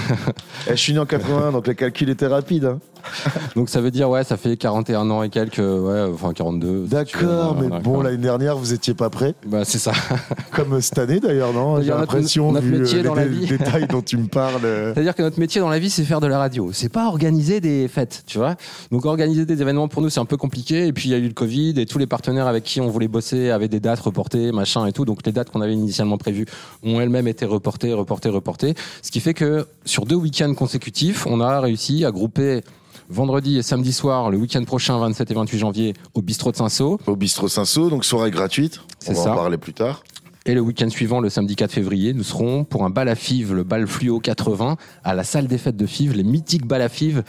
[0.68, 2.66] Eh, je suis né en 81, donc le calcul était rapide.
[2.66, 2.80] hein.
[3.56, 6.68] Donc ça veut dire, ouais, ça fait 41 ans et quelques, ouais, enfin 42.
[6.68, 9.36] si tu veux, D'accord, mais bon, l'année dernière, vous étiez pas prêt.
[9.46, 9.92] Bah, c'est ça.
[10.52, 13.22] Comme cette année d'ailleurs, non J'ai D'ailleurs, notre- l'impression, notre vu métier euh, dans les
[13.26, 13.46] la dé- vie.
[13.46, 14.62] détails dont tu me parles.
[14.66, 16.72] euh, C'est-à-dire que notre métier dans la vie, c'est faire de la radio.
[16.74, 18.56] C'est pas organiser des fêtes, tu vois.
[18.92, 20.88] Donc organiser des événements pour nous, c'est un peu compliqué.
[20.88, 22.88] Et puis il y a eu le Covid et tous les partenaires avec qui on
[22.88, 25.06] voulait bosser avaient des dates reportées, machin et tout.
[25.06, 26.48] Donc les dates qu'on avait initialement prévues
[26.84, 28.74] ont elles-mêmes été reportées, reportées, reportées.
[29.02, 32.62] Ce qui fait que sur deux week-ends consécutifs, on a réussi à grouper
[33.10, 37.00] vendredi et samedi soir, le week-end prochain, 27 et 28 janvier, au bistrot de Saint-Sau.
[37.06, 38.82] Au bistrot Saint-Sau, donc soirée gratuite.
[39.08, 39.32] On va ça.
[39.32, 40.04] en parler plus tard.
[40.48, 43.54] Et le week-end suivant, le samedi 4 février, nous serons pour un bal à Fives,
[43.54, 46.90] le bal fluo 80, à la salle des fêtes de Fives, les mythiques bal à
[46.90, 47.24] Fives,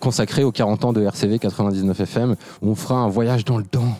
[0.00, 3.64] consacrés aux 40 ans de RCV 99 FM, où on fera un voyage dans le
[3.64, 3.98] temps.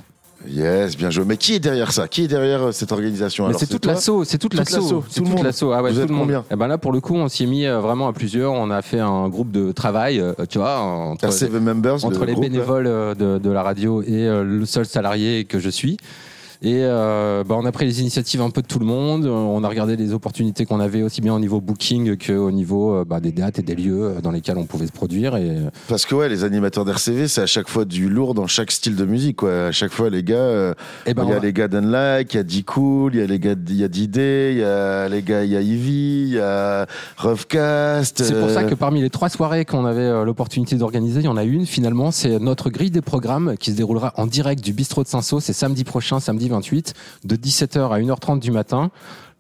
[0.49, 1.25] Yes, bien joué.
[1.27, 2.09] Mais qui est derrière ça?
[2.09, 3.51] Qui est derrière euh, cette organisation?
[3.59, 5.43] C'est toute l'assaut, c'est toute l'assaut, tout monde.
[5.43, 5.73] l'assaut.
[5.73, 6.25] Ah ouais, Vous tout êtes le monde.
[6.25, 6.45] combien?
[6.51, 8.53] Et ben là, pour le coup, on s'y est mis euh, vraiment à plusieurs.
[8.53, 12.27] On a fait un groupe de travail, euh, tu vois, entre, RCV Members, entre le
[12.27, 12.85] les groupe, bénévoles
[13.17, 15.97] de, de la radio et le seul salarié que je suis.
[16.65, 19.27] Et euh, bah, on a pris les initiatives un peu de tout le monde.
[19.27, 23.05] On a regardé les opportunités qu'on avait aussi bien au niveau booking qu'au niveau euh,
[23.05, 25.37] bah, des dates et des lieux euh, dans lesquels on pouvait se produire.
[25.37, 28.47] Et euh, Parce que ouais, les animateurs d'RCV, c'est à chaque fois du lourd dans
[28.47, 29.37] chaque style de musique.
[29.37, 29.67] Quoi.
[29.67, 30.73] À chaque fois, les gars, euh,
[31.05, 33.23] et ben, il y a va- les gars d'Unlike, il y a D-Cool, il y
[33.23, 35.61] a les gars, il y a Didé, il y a les gars, il y a
[35.61, 36.87] Ivy, il y a
[37.19, 38.23] Roughcast.
[38.25, 41.37] C'est pour ça que parmi les trois soirées qu'on avait l'opportunité d'organiser, il y en
[41.37, 45.03] a une finalement, c'est notre grille des programmes qui se déroulera en direct du bistrot
[45.03, 46.95] de Saint-Sau, c'est samedi prochain, samedi 28,
[47.25, 48.91] de 17h à 1h30 du matin.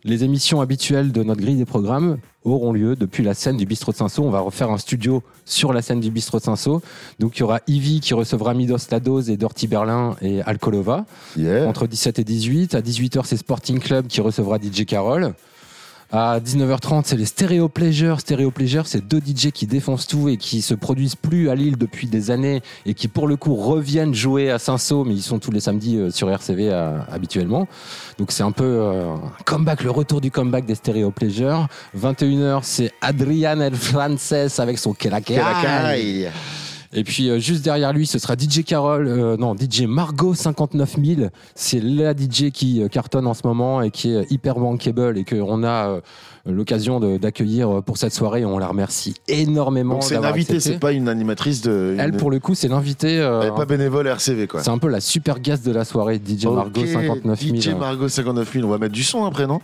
[0.07, 3.93] Les émissions habituelles de notre grille des programmes auront lieu depuis la scène du bistrot
[3.93, 4.23] de Saint-Sau.
[4.23, 6.83] On va refaire un studio sur la scène du bistrot de Saint-Sau.
[7.19, 11.07] Donc il y aura Ivy qui recevra Midos Lados et Dorty Berlin et Alcolova
[11.39, 11.67] yeah.
[11.67, 12.75] entre 17 et 18.
[12.75, 15.33] À 18h, c'est Sporting Club qui recevra DJ Carol.
[16.17, 18.21] À 19h30, c'est les Stereo Pleasure.
[18.21, 21.77] Stereo Pleasure, c'est deux DJ qui défoncent tout et qui se produisent plus à Lille
[21.77, 25.41] depuis des années et qui, pour le coup, reviennent jouer à Saint-Sau, mais ils sont
[25.41, 27.67] tous les samedis euh, sur RCV euh, habituellement.
[28.17, 31.67] Donc c'est un peu euh, comeback, le retour du comeback des Stereo Pleasure.
[31.99, 35.41] 21h, c'est Adrian El Frances avec son Kelakai.
[36.95, 41.31] Et puis euh, juste derrière lui, ce sera DJ Carol, euh, non DJ Margot 59000.
[41.55, 45.25] C'est la DJ qui euh, cartonne en ce moment et qui est hyper bankable et
[45.25, 46.01] qu'on a
[46.47, 48.45] l'occasion d'accueillir pour cette soirée.
[48.45, 49.95] On la remercie énormément.
[49.95, 51.97] Donc c'est une invitée, c'est pas une animatrice de.
[51.99, 53.15] Elle pour le coup, c'est l'invitée.
[53.15, 54.63] Elle est pas bénévole RCV quoi.
[54.63, 57.61] c'est un peu la super guest de la soirée, DJ Margot Ok, 59000.
[57.61, 58.65] DJ Margot 59000.
[58.65, 59.61] On va mettre du son après, non?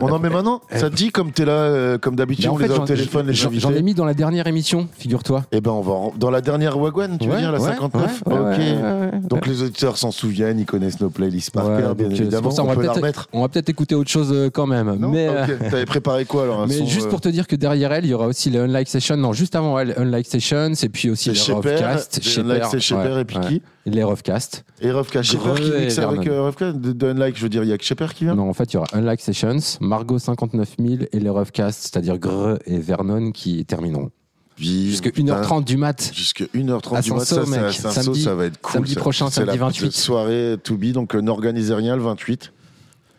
[0.00, 2.54] On en met maintenant Ça te dit comme t'es là, euh, comme d'habitude, Mais en
[2.54, 4.14] on fait, les a au j'en- téléphone, les j'en j'en ai invités mis dans la
[4.14, 5.44] dernière émission, figure-toi.
[5.52, 7.68] Eh ben, on va en- dans la dernière Wagwan, tu veux Ouais, dire, la ouais,
[7.68, 8.46] 59 ouais, ouais, Ok.
[8.58, 9.10] ouais, ouais, ouais.
[9.30, 12.10] Donc les auditeurs s'en souviennent, ils connaissent nos playlists par Ouais, cœur, donc, bien euh,
[12.10, 12.42] c'est évidemment.
[12.42, 13.28] pour ça, on on va peut la peut-être- remettre.
[13.32, 14.96] On va peut-être écouter autre chose euh, quand même.
[14.98, 15.70] Non mais, euh, Ok.
[15.70, 18.04] T'avais préparé quoi alors un Mais son, juste euh, pour te dire que derrière elle,
[18.04, 19.16] il y aura aussi les Unlike Sessions.
[19.16, 23.24] Non, juste avant elle, Unlike Sessions, et puis aussi C'est les c'est Unlike, c'est et
[23.24, 24.64] puis qui Les Roughcast.
[24.80, 25.30] Et Roughcast.
[25.30, 27.78] Sheper qui mixe avec euh, Roughcast de, de Unlike, je veux dire, il y a
[27.78, 28.34] que Sheper qui vient?
[28.34, 32.58] Non, en fait, il y aura Unlike Sessions, Margot 59000 et les Roughcast, c'est-à-dire Greux
[32.66, 34.10] et Vernon qui termineront.
[34.58, 35.40] Jusque putain.
[35.42, 36.10] 1h30 du mat.
[36.14, 37.72] Jusque 1h30 À du matin, Saint-Sau, ça, c'est mec.
[37.72, 38.72] Saint-Sau, Samedi- ça va être cool.
[38.72, 39.00] samedi ça.
[39.00, 39.80] prochain, C'est samedi la 28.
[39.88, 42.52] petite soirée to be, donc euh, n'organisez rien le 28.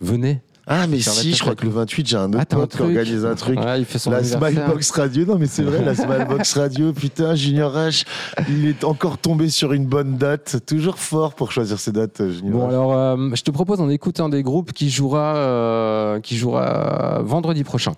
[0.01, 0.41] Venez.
[0.69, 3.25] Ah, mais si, je crois que le 28, j'ai un autre Ah, pote qui organise
[3.25, 3.57] un truc.
[3.57, 4.21] Ouais, il fait son La.
[4.21, 8.05] Smilebox Radio, non mais c'est vrai, la Smilebox Radio, putain, Junior H,
[8.49, 12.31] il est encore tombé sur une bonne date, toujours fort pour choisir ses dates, euh,
[12.33, 12.69] Junior Bon H.
[12.69, 17.21] alors, euh, je te propose d'en écouter un des groupes qui jouera, euh, qui jouera
[17.23, 17.93] vendredi prochain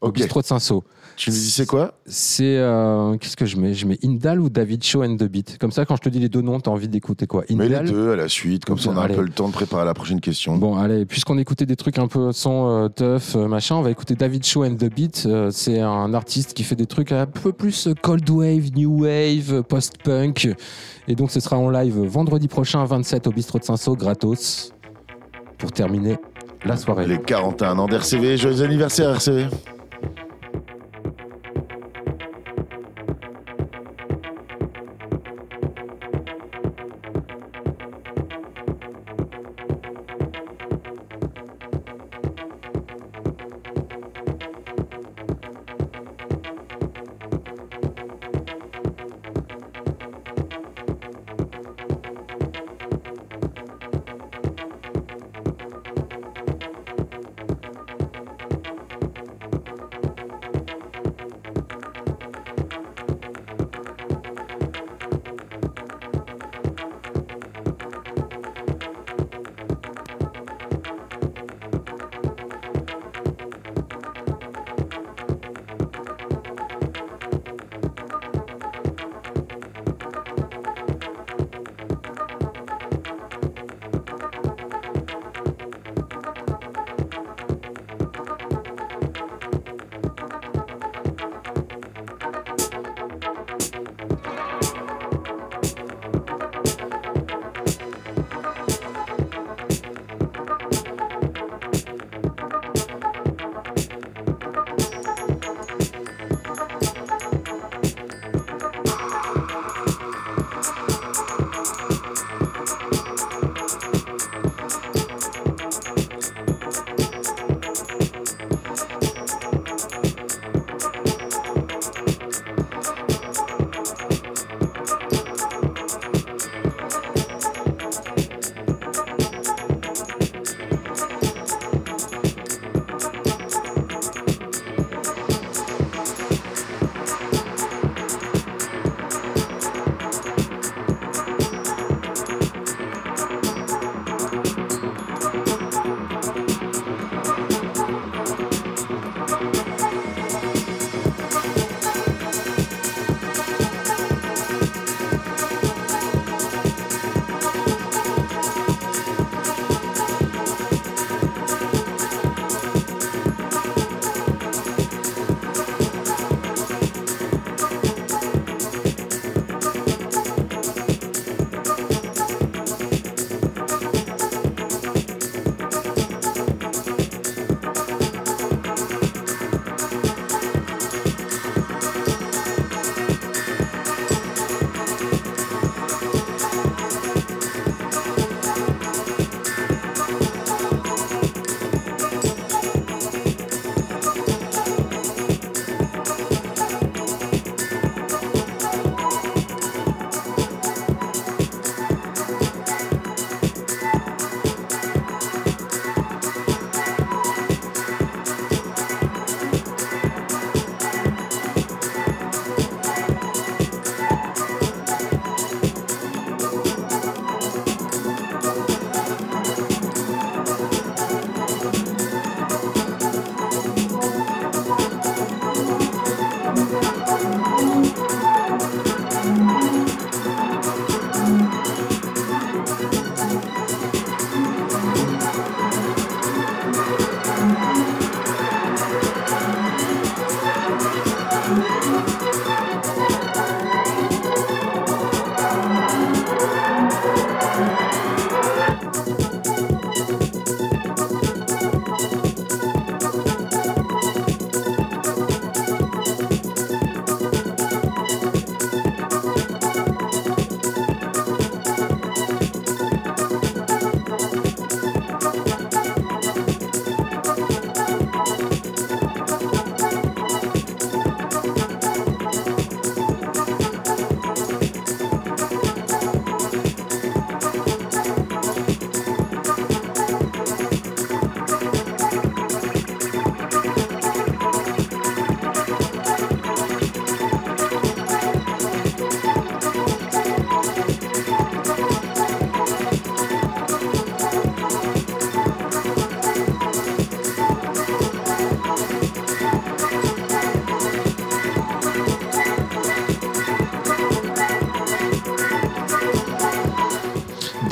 [0.00, 0.14] au Ok.
[0.14, 0.82] bistrot de Saint-Sau.
[1.16, 3.72] Tu me dis c'est quoi C'est euh, qu'est-ce que je mets?
[3.72, 5.56] Je mets Indal ou David Show and the Beat.
[5.58, 7.42] Comme ça, quand je te dis les deux noms, t'as envie d'écouter quoi?
[7.48, 7.90] Mais les Indal.
[7.90, 9.14] deux à la suite, comme ça on a Allez.
[9.14, 10.56] un peu le temps de préparer la prochaine question.
[10.58, 13.90] Bon, allez, puisqu'on écoutait des trucs un peu son euh, tough, euh, machin, on va
[13.90, 15.24] écouter David Show and the Beat.
[15.24, 19.04] Euh, c'est un artiste qui fait des trucs un peu plus euh, cold wave, new
[19.04, 20.54] wave, post-punk.
[21.08, 24.70] Et donc, ce sera en live vendredi prochain, 27 au bistrot de Saint-Sau, gratos,
[25.56, 26.18] pour terminer
[26.66, 27.06] la soirée.
[27.06, 29.46] Les 41 ans d'RCV, joyeux anniversaire RCV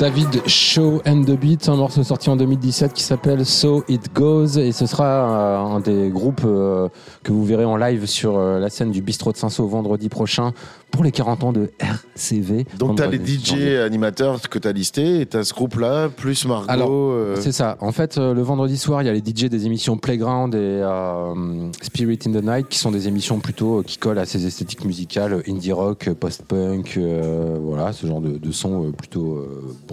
[0.05, 4.59] David Shaw and the Beat, un morceau sorti en 2017 qui s'appelle So It Goes
[4.59, 6.89] et ce sera euh, un des groupes euh,
[7.23, 10.53] que vous verrez en live sur euh, la scène du Bistrot de Saint-Saul vendredi prochain
[10.95, 12.65] pour les 40 ans de RCV.
[12.77, 13.77] Donc, t'as les Vendredi, DJ janvier.
[13.79, 16.69] animateurs que t'as listés et t'as ce groupe-là, plus Margot.
[16.69, 17.77] Alors, euh, C'est ça.
[17.81, 21.69] En fait, le vendredi soir, il y a les DJ des émissions Playground et euh,
[21.81, 25.43] Spirit in the Night, qui sont des émissions plutôt qui collent à ces esthétiques musicales,
[25.49, 29.45] indie rock, post-punk, euh, voilà, ce genre de, de son plutôt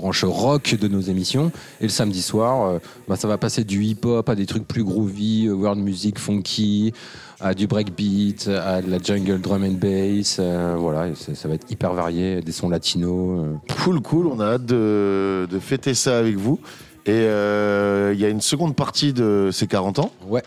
[0.02, 1.52] branche rock de nos émissions.
[1.80, 4.82] Et le samedi soir, euh, bah, ça va passer du hip-hop à des trucs plus
[4.82, 6.92] groovy, euh, world music, funky,
[7.40, 11.70] à du breakbeat, à de la jungle drum and bass, euh, voilà, ça, va être
[11.70, 13.46] hyper varié, des sons latinos.
[13.84, 14.26] Cool, cool.
[14.26, 16.58] On a hâte de, de fêter ça avec vous.
[17.06, 20.12] Et euh, il y a une seconde partie de ces 40 ans.
[20.26, 20.42] Ouais.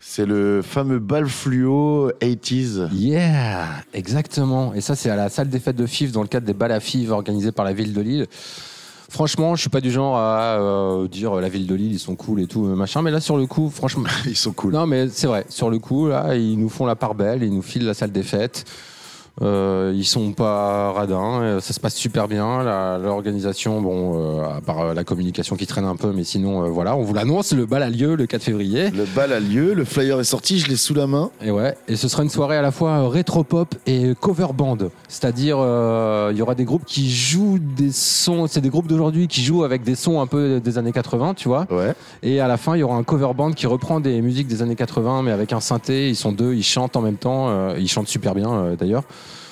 [0.00, 2.88] C'est le fameux bal fluo 80s.
[2.94, 4.72] Yeah, exactement.
[4.72, 6.72] Et ça, c'est à la salle des fêtes de FIF dans le cadre des balles
[6.72, 8.26] à FIF organisées par la ville de Lille.
[9.10, 11.98] Franchement, je suis pas du genre à euh, dire euh, la ville de Lille, ils
[11.98, 13.00] sont cool et tout, euh, machin.
[13.00, 14.74] Mais là, sur le coup, franchement, Ils sont cool.
[14.74, 15.46] non, mais c'est vrai.
[15.48, 18.12] Sur le coup, là, ils nous font la part belle, ils nous filent la salle
[18.12, 18.66] des fêtes.
[19.40, 22.62] Euh, ils sont pas radins, euh, ça se passe super bien.
[22.98, 26.68] L'organisation, bon, euh, à part euh, la communication qui traîne un peu, mais sinon, euh,
[26.68, 27.52] voilà, on vous l'annonce.
[27.52, 28.90] Le bal a lieu le 4 février.
[28.90, 31.30] Le bal a lieu, le flyer est sorti, je l'ai sous la main.
[31.42, 34.76] Et ouais, et ce sera une soirée à la fois rétro-pop et cover band.
[35.08, 39.28] C'est-à-dire, euh, il y aura des groupes qui jouent des sons, c'est des groupes d'aujourd'hui
[39.28, 41.66] qui jouent avec des sons un peu des années 80, tu vois.
[41.70, 41.94] Ouais.
[42.22, 44.62] Et à la fin, il y aura un cover band qui reprend des musiques des
[44.62, 46.08] années 80, mais avec un synthé.
[46.08, 47.46] Ils sont deux, ils chantent en même temps.
[47.50, 49.04] euh, ils chantent super bien d'ailleurs.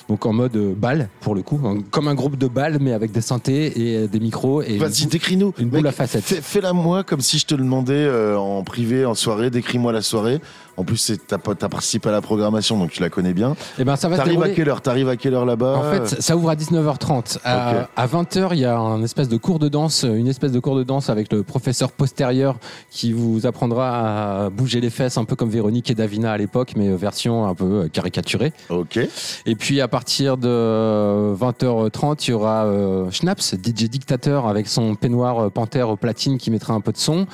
[0.09, 1.59] Donc en mode euh, bal, pour le coup.
[1.65, 4.61] Un- Comme un groupe de bal, mais avec des synthés et euh, des micros.
[4.61, 5.53] Et Vas-y, décris-nous.
[5.59, 6.23] une boule à facettes.
[6.23, 9.49] Fais, fais-la moi comme si je te le demandais euh, en privé, en soirée.
[9.49, 10.39] Décris-moi la soirée.
[10.77, 13.55] En plus, t'as participé à la programmation, donc tu la connais bien.
[13.79, 14.81] Eh ben, ça va T'arrives à quelle heure?
[14.81, 15.75] T'arrives à quelle heure là-bas?
[15.75, 17.39] En fait, ça ouvre à 19h30.
[17.43, 17.87] À, Ok.
[17.95, 20.75] à 20h, il y a un espèce de cours de danse, une espèce de cours
[20.75, 22.57] de danse avec le professeur postérieur
[22.91, 26.73] qui vous apprendra à bouger les fesses, un peu comme Véronique et Davina à l'époque,
[26.75, 28.53] mais version un peu euh, caricaturée.
[28.69, 28.99] Ok.
[29.47, 34.95] Et puis à partir de 20h30, il y aura euh, Schnaps, DJ dictateur, avec son
[34.95, 37.25] peignoir euh, panthère au platine qui mettra un peu de son.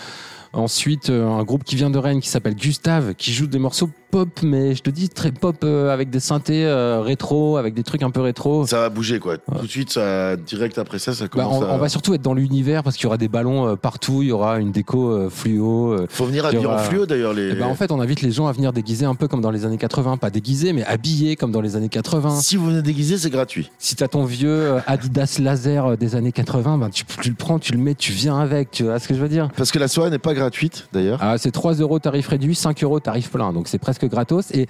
[0.54, 3.90] Ensuite, euh, un groupe qui vient de Rennes qui s'appelle Gustave, qui joue des morceaux
[4.14, 7.82] pop, mais je te dis très pop euh, avec des synthés euh, rétro, avec des
[7.82, 8.68] trucs un peu rétro.
[8.68, 9.38] Ça va bouger quoi.
[9.40, 11.74] Tout de suite, ça, direct après ça, ça Bah, commence on, à.
[11.74, 14.28] on va surtout être dans l'univers parce qu'il y aura des ballons euh, partout, il
[14.28, 15.98] y aura une déco fluo.
[16.10, 17.50] Faut venir il y habiller en aura- fluo d'ailleurs les.
[17.50, 19.50] Et ben, en fait, on invite les gens à venir déguisés un peu comme dans
[19.52, 22.40] les années 80, pas déguisés, mais habillés comme dans les années 80.
[22.42, 23.72] Si vous venez déguisé, c'est gratuit.
[23.80, 27.74] Si t'as ton vieux Adidas laser des années 80, ben tu, tu le prends, tu
[27.74, 29.50] le mets, tu viens avec, tu vois ce que je veux dire?
[29.58, 31.18] Parce que la soirée n'est pas gratuite d'ailleurs.
[31.22, 34.52] ah, C'est 3 euros tarif réduit, 5 euros tarif plein, donc c'est presque gratos.
[34.52, 34.68] Et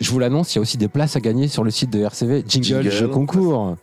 [0.00, 2.00] je vous l'annonce, il y a aussi des places à gagner sur le site de
[2.00, 2.90] RCV, Jingle, Jingle.
[2.90, 3.76] Jeu Concours.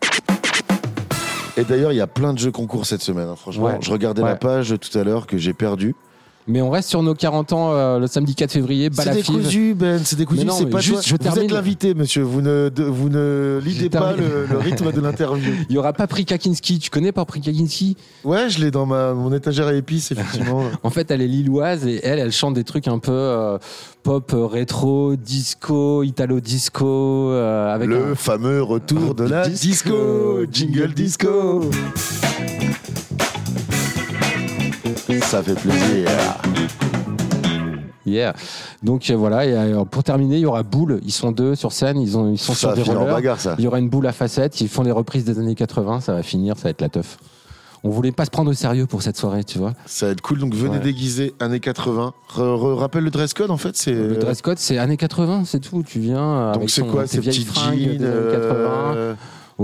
[1.57, 3.27] Et d'ailleurs, il y a plein de jeux concours cette semaine.
[3.27, 3.77] hein, franchement, Ouais.
[3.81, 4.37] je regardais la Ouais.
[4.37, 5.95] page tout à l'heure que j'ai perdu.
[6.47, 10.01] Mais on reste sur nos 40 ans euh, le samedi 4 février, C'est décousu, Ben.
[10.03, 10.47] C'est décousu.
[10.51, 11.01] C'est pas juste, toi.
[11.05, 11.43] je Vous termine.
[11.43, 12.23] êtes l'invité, monsieur.
[12.23, 15.53] Vous ne, de- vous ne lidez pas le, le rythme de l'interview.
[15.69, 19.31] Il y aura Paprika Kinski, tu connais Paprika Kinski Ouais, je l'ai dans ma, mon
[19.33, 20.63] étagère à épices, effectivement.
[20.83, 23.57] En fait, elle est lilloise et elle, elle chante des trucs un peu euh,
[24.03, 26.85] pop euh, rétro, disco, italo-disco,
[27.31, 31.61] euh, avec le un- fameux retour de la disco, jingle disco.
[35.31, 36.09] Ça fait plaisir.
[38.05, 38.33] Yeah.
[38.83, 40.99] Donc euh, voilà, et euh, pour terminer, il y aura Boule.
[41.05, 43.05] Ils sont deux sur scène, ils, ont, ils sont Ça sur des rollers.
[43.13, 43.55] bagarre, ça.
[43.57, 46.13] Il y aura une boule à facettes, ils font les reprises des années 80, ça
[46.15, 47.17] va finir, ça va être la teuf.
[47.85, 49.71] On voulait pas se prendre au sérieux pour cette soirée, tu vois.
[49.85, 50.39] Ça va être cool.
[50.39, 50.83] Donc venez Ouais.
[50.83, 52.13] déguiser années 80.
[52.35, 53.77] Re- re- rappelle le dress code en fait.
[53.77, 55.81] C'est Le dress code, c'est années 80, c'est tout.
[55.81, 59.15] Tu viens euh, donc avec c'est quoi ces petits jeans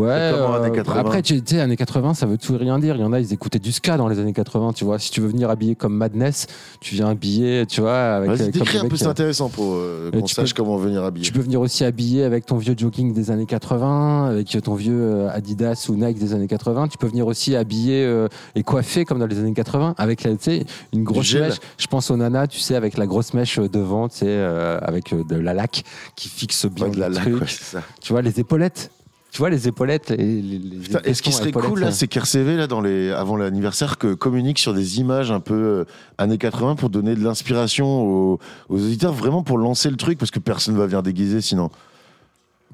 [0.05, 0.33] des années 80.
[0.33, 0.53] euh, Ouais.
[0.53, 0.99] Euh, années 80?
[0.99, 2.95] Après, tu sais, années 80, ça veut tout et rien dire.
[2.95, 4.99] Il y en a, ils écoutaient du ska dans les années 80, tu vois.
[4.99, 6.47] Si tu veux venir habillé comme Madness,
[6.79, 8.29] tu viens habillé, tu vois, avec.
[8.31, 10.63] Vas-y, décris le un peu, c'est euh, intéressant pour euh, Euh, qu'on tu sache peux-
[10.63, 11.25] comment venir habiller.
[11.25, 14.93] Tu peux venir aussi habillé avec ton vieux jogging des années 80, avec ton vieux
[14.99, 16.87] euh, Adidas ou Nike des années 80.
[16.89, 20.29] Tu peux venir aussi habillé euh, et coiffé comme dans les années 80, avec tu
[20.39, 21.55] sais, une grosse mèche.
[21.77, 24.79] Je pense aux nanas, tu sais, avec la grosse mèche euh, devant, tu sais, euh,
[24.81, 25.83] avec euh, de la laque
[26.15, 27.81] qui fixe bien Ouais, de la laque, ouais, ça.
[28.01, 28.91] Tu vois, les épaulettes.
[29.37, 30.09] Tu vois, les épaulettes.
[30.09, 32.81] Les, les- les Putain, et ce qui serait cool là, euh, c'est qu'RCV là, dans
[32.81, 35.85] les, avant l'anniversaire, que communique sur des images un peu euh,
[36.17, 40.31] années 80 pour donner de l'inspiration aux, aux auditeurs, vraiment pour lancer le truc, parce
[40.31, 41.69] que personne va venir déguiser sinon.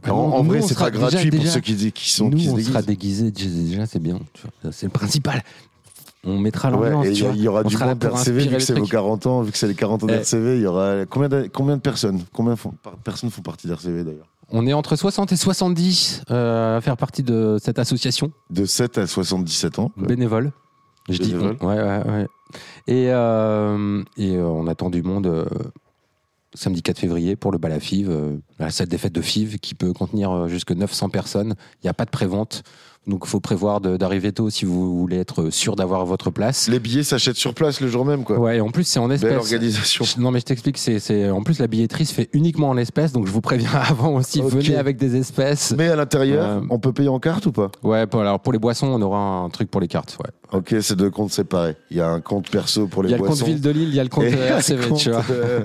[0.03, 2.09] Bah, en en nous, vrai, c'est sera pas gratuit déjà- pour déjà- ceux qui, qui
[2.11, 2.70] sont nous, qui se on déguisent.
[2.72, 3.32] sera déguisés.
[3.32, 4.20] Déjà, c'est bien.
[4.34, 4.72] tu vois.
[4.72, 5.43] C'est le principal.
[6.24, 7.05] On mettra l'ambiance.
[7.09, 8.91] il y, aura On du monde pour d'RCV, vu que c'est vos truc.
[8.91, 11.76] 40 ans, vu que c'est les 40 ans d'RCV, il y aura combien de, combien
[11.76, 14.28] de personnes Combien font, personnes font partie d'RCV d'ailleurs?
[14.49, 18.97] On est entre 60 et 70 euh, à faire partie de cette association De 7
[18.99, 19.89] à 77 ans.
[19.89, 20.07] quoi.
[20.07, 20.51] bénévole.
[21.09, 21.57] Je dis Bénévole.
[21.61, 21.67] on.
[21.67, 22.27] Ouais, ouais, ouais.
[22.87, 25.47] Et, euh, et euh, on attend du monde
[26.53, 28.11] samedi 4 février pour le bal à FIV,
[28.59, 31.55] la salle des fêtes de FIV qui peut contenir jusque 900 personnes.
[31.81, 32.61] Il n'y a pas de prévente.
[33.05, 36.69] Donc il faut prévoir d'arriver tôt si vous voulez être sûr d'avoir votre place.
[36.69, 38.39] Les billets s'achètent sur place le jour même, quoi.
[38.39, 39.37] Ouais, et en plus c'est en Belle espèces.
[39.37, 40.05] organisation.
[40.17, 43.11] Non mais je t'explique, c'est, c'est en plus la billetterie se fait uniquement en espèces,
[43.11, 45.73] donc je vous préviens avant aussi, venez avec des espèces.
[45.77, 47.69] Mais à l'intérieur, Euh, on peut payer en carte ou pas?
[47.83, 50.17] Ouais, pour, alors pour les boissons, on aura un truc pour les cartes.
[50.23, 50.29] Ouais.
[50.53, 51.75] Ok, c'est deux comptes séparés.
[51.89, 53.39] Il y a un compte perso pour les Il y a le boissons.
[53.43, 55.23] compte Ville de Lille, il y a le compte euh, le RCV, tu vois.
[55.31, 55.61] euh,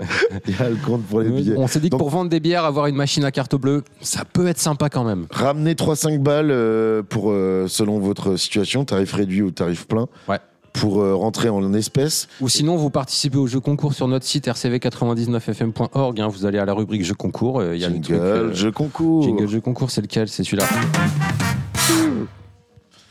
[0.46, 1.54] Il y a le compte pour les billets.
[1.58, 3.84] On s'est dit que Donc- pour vendre des bières, avoir une machine à carte bleue,
[4.00, 5.26] ça peut être sympa quand même.
[5.30, 7.24] Ramenez 3-5 balles euh, pour,
[7.68, 10.38] selon votre situation, tarif réduit ou tarif plein, Ouais.
[10.72, 12.26] pour rentrer en espèces.
[12.40, 16.20] Ou sinon, vous participez au jeu concours sur notre site rcv99fm.org.
[16.20, 17.62] hein, vous allez à la rubrique jeu concours.
[17.62, 18.18] Il y a le Jingle, truc.
[18.18, 19.22] euh, jeu concours.
[19.24, 20.64] jingle jeu concours, c'est lequel C'est celui-là.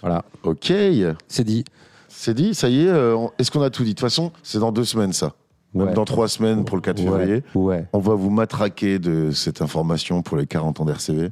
[0.07, 0.71] Voilà, Ok,
[1.27, 1.65] c'est dit.
[2.07, 2.87] c'est dit, ça y est.
[2.87, 3.89] euh, Est-ce qu'on a tout dit?
[3.89, 5.33] De toute façon, c'est dans deux semaines ça.
[5.73, 5.93] Même Ouais.
[5.93, 7.43] dans trois semaines pour le 4 Ouais, février.
[7.55, 7.85] Ouais.
[7.91, 11.29] On va vous matraquer de cette information pour les 40 ans d'RCV.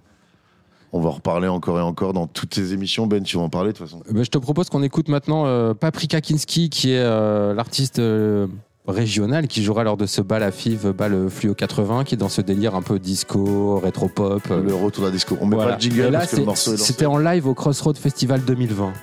[0.92, 3.08] On va en reparler encore et encore dans toutes ces émissions.
[3.08, 4.04] Ben, tu vas en parler de toute façon.
[4.10, 8.00] Eh ben, je te propose qu'on écoute maintenant euh, Paprika Kinski, qui est euh, l'artiste
[8.00, 8.48] euh,
[8.88, 12.30] régional qui jouera lors de ce bal à FIV, bal Fluo 80, qui est dans
[12.30, 14.44] ce délire un peu disco, rétro-pop.
[14.50, 15.38] Le retour à la disco.
[15.42, 15.72] On met voilà.
[15.72, 18.94] pas le jingle parce que le morceau est c'était en live au Crossroad Festival 2020.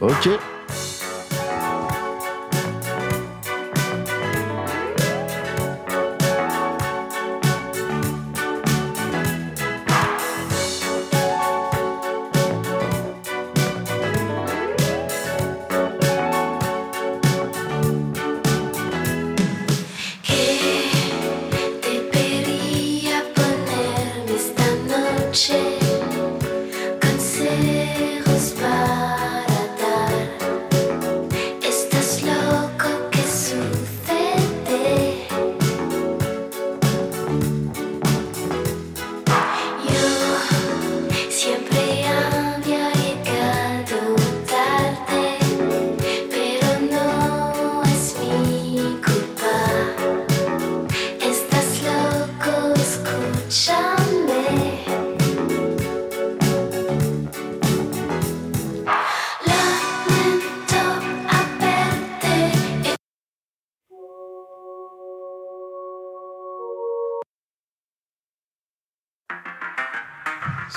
[0.00, 0.28] Ok.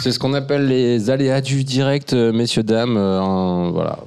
[0.10, 2.98] C'est ce qu'on appelle les aléas du direct, euh, messieurs, dames.
[2.98, 4.00] euh, voilà,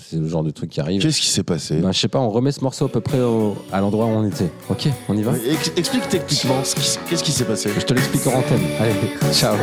[0.00, 1.02] c'est le genre de truc qui arrive.
[1.02, 3.20] Qu'est-ce qui s'est passé Ben, je sais pas, on remet ce morceau à peu près
[3.20, 4.50] au- à l'endroit où on était.
[4.70, 6.62] Ok, on y va Ex- Explique techniquement
[7.10, 7.70] qu'est-ce qui s'est passé.
[7.76, 8.60] Je te l'explique en antenne.
[8.80, 8.94] Allez,
[9.32, 9.56] ciao.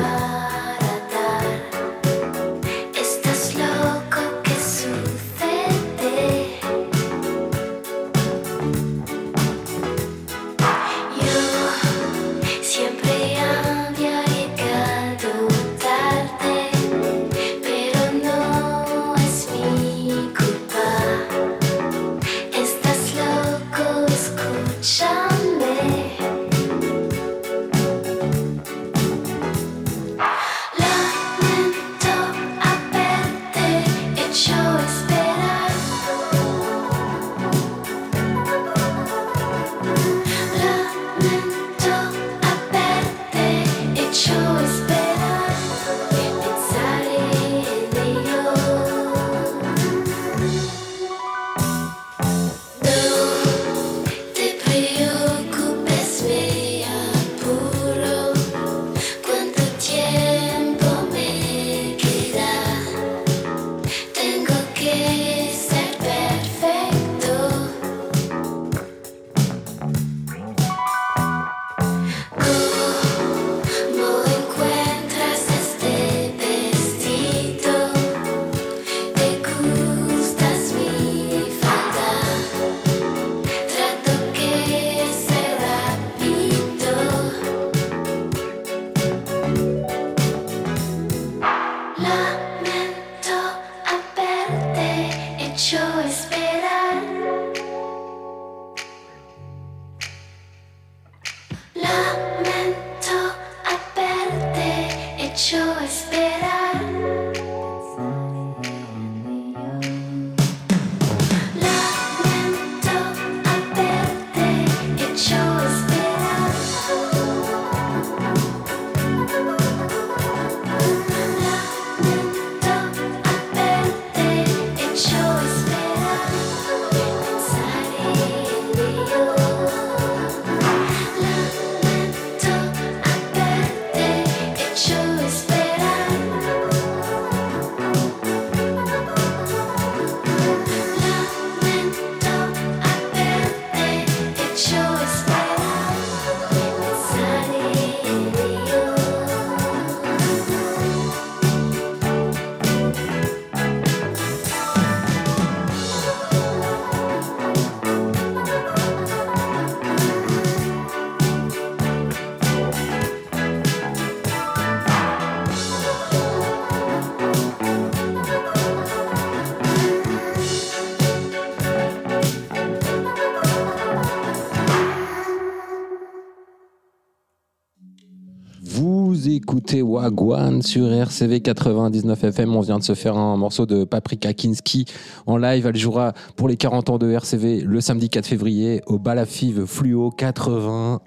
[179.70, 182.56] Écoutez Wagwan sur RCV 99 FM.
[182.56, 184.86] On vient de se faire un morceau de Paprika Kinski
[185.28, 185.68] en live.
[185.68, 190.10] Elle jouera pour les 40 ans de RCV le samedi 4 février au Balafive Fluo
[190.10, 191.02] 80.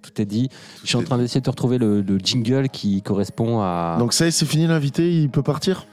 [0.00, 0.48] Tout est dit.
[0.82, 3.96] Je suis en train d'essayer de retrouver le, le jingle qui correspond à.
[3.98, 5.86] Donc ça y est, c'est fini l'invité, il peut partir?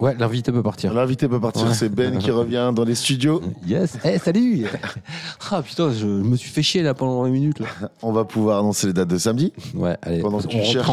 [0.00, 0.92] Ouais, l'invité peut partir.
[0.94, 1.74] L'invité peut partir, Ouais.
[1.74, 3.40] c'est Ben qui revient dans les studios.
[3.66, 3.96] Yes.
[4.04, 4.66] Eh, salut.
[5.50, 7.66] ah putain, je me suis fait chier là pendant une minute là.
[8.02, 9.52] On va pouvoir annoncer les dates de samedi.
[9.74, 10.20] Ouais, allez.
[10.20, 10.88] Pendant que on tu cherches.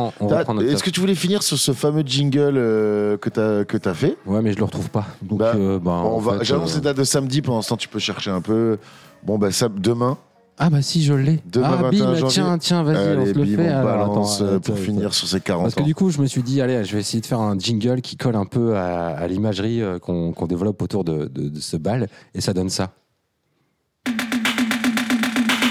[0.69, 4.17] Est-ce que tu voulais finir sur ce fameux jingle euh, que t'as que t'as fait?
[4.25, 5.05] Ouais, mais je le retrouve pas.
[5.21, 6.43] Donc, Bah, euh, bah, On va.
[6.43, 7.41] J'annonce euh, les dates de samedi.
[7.41, 8.77] Pendant ce temps, tu peux chercher un peu.
[9.23, 10.17] Bon bah ça, demain.
[10.63, 11.39] Ah bah si, je l'ai.
[11.51, 12.27] Demain, ah 21 bim, janvier.
[12.29, 13.69] tiens, tiens, vas-y, on se le bim, fait.
[13.73, 14.83] on alors, balance attends, euh, attends, pour attends.
[14.83, 15.85] finir sur ces 40 Parce que ans.
[15.85, 18.15] du coup, je me suis dit, allez, je vais essayer de faire un jingle qui
[18.15, 21.77] colle un peu à, à l'imagerie euh, qu'on qu'on développe autour de, de- de ce
[21.77, 22.91] bal, et ça donne ça.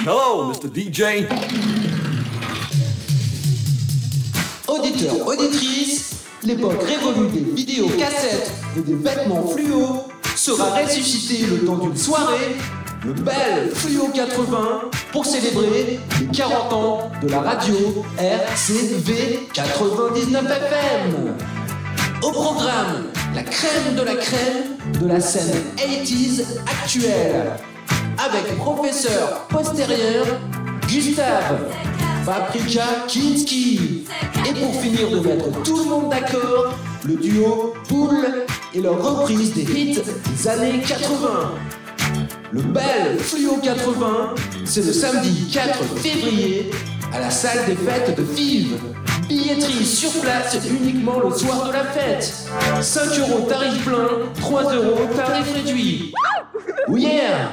[0.02, 0.68] Hello, Mr.
[0.74, 1.02] DJ.
[4.66, 10.02] Auditeurs, auditrices, l'époque révolue des vidéos cassettes et des vêtements fluo
[10.36, 12.56] sera ressuscitée le temps d'une soirée,
[13.04, 21.34] le bel Fluo 80, pour célébrer les 40 ans de la radio RCV 99 FM.
[22.22, 27.52] Au programme, la crème de la crème de la scène 80s actuelle,
[28.18, 30.26] avec professeur postérieur
[30.86, 31.60] Gustave,
[32.26, 34.04] Paprika Kinski.
[34.46, 36.74] Et pour finir de mettre tout le monde d'accord,
[37.06, 38.44] le duo Pool
[38.74, 41.54] et leur reprise des hits des années 80.
[42.52, 44.34] Le bel Fluo 80,
[44.64, 46.70] c'est le samedi 4 février
[47.12, 48.76] à la salle des fêtes de Vive.
[49.28, 52.32] Billetterie sur place uniquement le soir de la fête.
[52.82, 54.08] 5 euros tarif plein,
[54.40, 56.12] 3 euros tarif réduit.
[56.88, 57.52] Oh yeah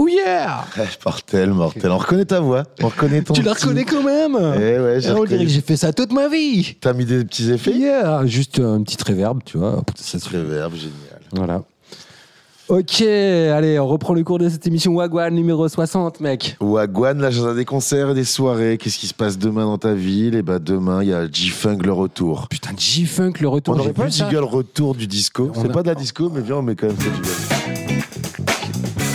[0.00, 1.90] Oh yeah Eh, mortel, mortel.
[1.90, 2.62] On reconnaît ta voix.
[2.82, 3.34] On reconnaît ton.
[3.34, 5.48] Tu la petit- reconnais quand même Eh ouais, j'ai Ah, On dirait que reconnu.
[5.48, 7.72] j'ai fait ça toute ma vie T'as mis des petits effets?
[7.72, 9.82] Yeah Juste une petite réverb, tu vois.
[9.96, 10.38] Ça se fait.
[10.38, 10.92] Reverb, génial.
[11.32, 11.62] Voilà.
[12.68, 16.56] Ok, allez, on reprend le cours de cette émission Wagwan numéro 60, mec.
[16.60, 18.76] Wagwan, l'agenda des concerts et des soirées.
[18.76, 20.34] Qu'est-ce qui se passe demain dans ta ville?
[20.34, 22.46] Et bah demain, il y a G-Funk le retour.
[22.50, 23.72] Putain, G-Funk, le retour.
[23.74, 24.28] On j'ai n'aurait pas vu le ça.
[24.28, 25.50] jingle retour du disco.
[25.54, 26.96] C'est a- pas de la disco, mais viens, on met quand même.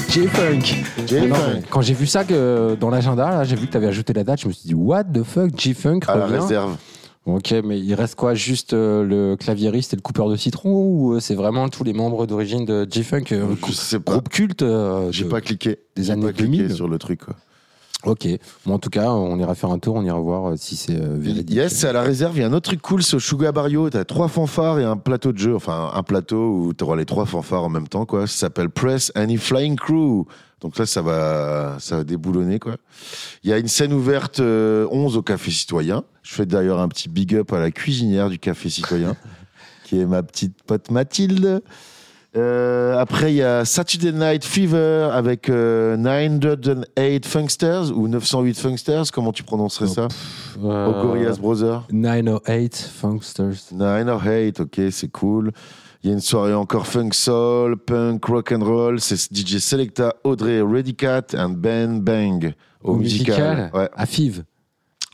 [0.09, 0.75] G-Funk.
[1.27, 4.13] Non, mais Quand j'ai vu ça que dans l'agenda, j'ai vu que tu avais ajouté
[4.13, 6.75] la date, je me suis dit, what the fuck, G-Funk À la réserve.
[7.25, 11.13] Ok, mais il reste quoi Juste euh, le claviériste et le coupeur de citron ou
[11.13, 14.11] euh, c'est vraiment tous les membres d'origine de G-Funk euh, Je cou- sais pas.
[14.13, 15.79] Groupe culte euh, J'ai de- pas cliqué.
[15.95, 16.75] des J'ai années pas cliqué 2000.
[16.75, 17.21] sur le truc.
[17.23, 17.35] Quoi.
[18.05, 18.27] Ok,
[18.65, 20.99] bon, en tout cas, on ira faire un tour, on ira voir euh, si c'est
[20.99, 21.55] euh, véridique.
[21.55, 22.35] Yes, c'est à la réserve.
[22.35, 23.89] Il y a un autre truc cool, c'est au Sugar Barrio.
[23.89, 25.55] T'as trois fanfares et un plateau de jeu.
[25.55, 28.27] Enfin, un plateau où t'auras les trois fanfares en même temps, quoi.
[28.27, 30.25] Ça s'appelle Press Any Flying Crew.
[30.59, 32.75] Donc là, ça va, ça va déboulonner, quoi.
[33.43, 36.03] Il y a une scène ouverte euh, 11 au Café Citoyen.
[36.23, 39.15] Je fais d'ailleurs un petit big up à la cuisinière du Café Citoyen,
[39.85, 41.61] qui est ma petite pote Mathilde.
[42.35, 49.11] Euh, après, il y a Saturday Night Fever avec euh, 908 Funksters ou 908 Funksters.
[49.13, 50.07] Comment tu prononcerais ça?
[50.63, 53.71] Euh, Au Gorillaz Brothers 908 Funksters.
[53.71, 55.51] 908, ok, c'est cool.
[56.03, 58.99] Il y a une soirée encore funk soul, punk, rock and roll.
[58.99, 62.53] C'est DJ Selecta, Audrey, Ready Cat and Ben Bang
[62.83, 63.69] au, musical.
[63.73, 63.89] Ouais.
[63.95, 64.43] À Five.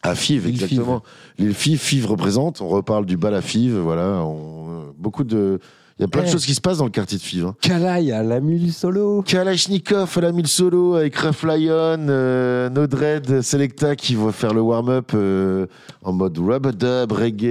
[0.02, 1.04] À Five, exactement.
[1.38, 2.62] L'île Five, Five représente.
[2.62, 3.76] On reparle du bal à Five.
[3.78, 4.24] Voilà.
[4.24, 5.60] On- euh, beaucoup de.
[6.00, 6.32] Il y a plein de Eh.
[6.32, 7.46] choses qui se passent dans le quartier de Five.
[7.48, 7.56] Hein.
[7.60, 9.22] Kalaï à la mule solo.
[9.24, 15.12] Kalashnikov à la solo avec Ref Lion, euh, Nodred, Selecta qui vont faire le warm-up
[15.14, 15.66] euh,
[16.02, 17.44] en mode rubber dub, reggae,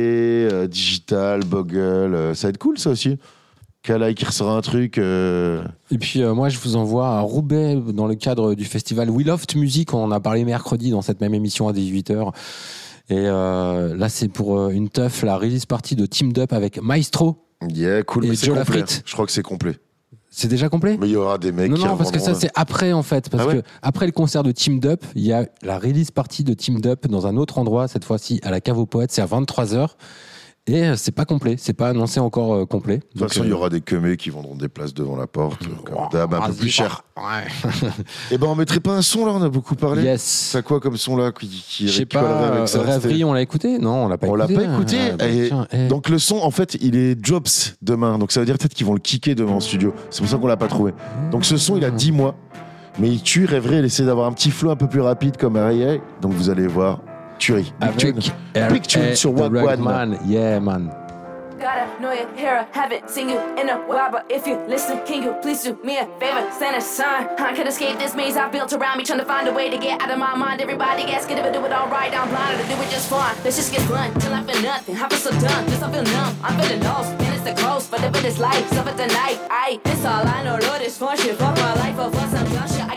[0.51, 1.77] euh, digital, bogle.
[1.77, 3.19] euh, ça va être cool ça aussi.
[3.83, 4.97] Kalai qui ressort un truc.
[4.99, 9.55] Et puis moi, je vous envoie à Roubaix dans le cadre du festival We Loft
[9.57, 9.93] Music.
[9.93, 12.33] On en a parlé mercredi dans cette même émission à 18h.
[13.11, 17.37] Et là, c'est pour une teuf, la release party de Team Up avec Maestro.
[17.67, 18.25] Yeah, cool.
[18.25, 18.81] Et mais c'est Joe complet.
[18.81, 19.03] Lafrite.
[19.05, 19.77] Je crois que c'est complet.
[20.31, 22.35] C'est déjà complet Mais il y aura des mecs non, qui non, parce que ça,
[22.35, 23.29] c'est après, en fait.
[23.31, 26.11] Parce Ah ouais que après le concert de Team Up, il y a la release
[26.11, 29.11] party de Team Up dans un autre endroit, cette fois-ci à la Cave aux Poètes.
[29.11, 29.89] C'est à 23h.
[30.69, 31.57] Et euh, c'est pas complet.
[31.59, 32.99] C'est pas annoncé encore euh, complet.
[32.99, 35.67] De toute façon, il y aura des queumés qui vendront des places devant la porte,
[35.85, 37.05] comme d'hab, un peu plus cher.
[37.17, 37.71] Ouais.
[38.31, 40.03] Et ben, on mettrait pas un son là, on a beaucoup parlé.
[40.03, 40.23] Yes.
[40.23, 43.33] C'est quoi comme son là qui, qui Je sais pas, avec ça euh, Rêverie, on
[43.33, 43.79] l'a écouté?
[43.79, 44.67] Non, on l'a pas On l'a écouté.
[44.67, 44.99] pas écouté.
[45.13, 45.89] Ah, bah, Et tiens, eh.
[45.89, 47.49] Donc le son, en fait, il est Jobs
[47.81, 48.19] demain.
[48.19, 49.95] Donc ça veut dire peut-être qu'ils vont le kicker demain en studio.
[50.11, 50.93] C'est pour ça qu'on l'a pas trouvé.
[51.33, 52.35] Donc ce son, il a 10 mois.
[53.01, 55.57] Mais il tue, rêverait, il essaie d'avoir un petit flow un peu plus rapide comme
[55.57, 56.01] Ariel.
[56.21, 57.01] Donc vous allez voir,
[57.39, 57.73] tuerie.
[57.81, 58.21] Big Avec tune.
[58.71, 59.65] Big tune sur The Wagwan.
[59.65, 60.19] Rugged Man.
[60.27, 60.91] Yeah, man.
[61.59, 64.11] gotta know you, hear or haven't seen you in a while.
[64.11, 66.51] But if you listen, can you please do me a favor?
[66.53, 67.29] Send a sign.
[67.39, 69.79] I could escape this maze I built around me, trying to find a way to
[69.79, 70.61] get out of my mind.
[70.61, 72.13] Everybody asking if I do it all right.
[72.15, 73.35] I'm blind, to do it just fine.
[73.45, 74.97] Let's just get blunt till I feel nothing.
[74.97, 76.37] I feel so done, just I feel numb.
[76.43, 79.39] I'm feeling lost, and it's the coast, but if it is life, suffer tonight.
[79.51, 81.37] I, this all I know, Lord, is fun shit.
[81.37, 82.38] Fuck my life, or for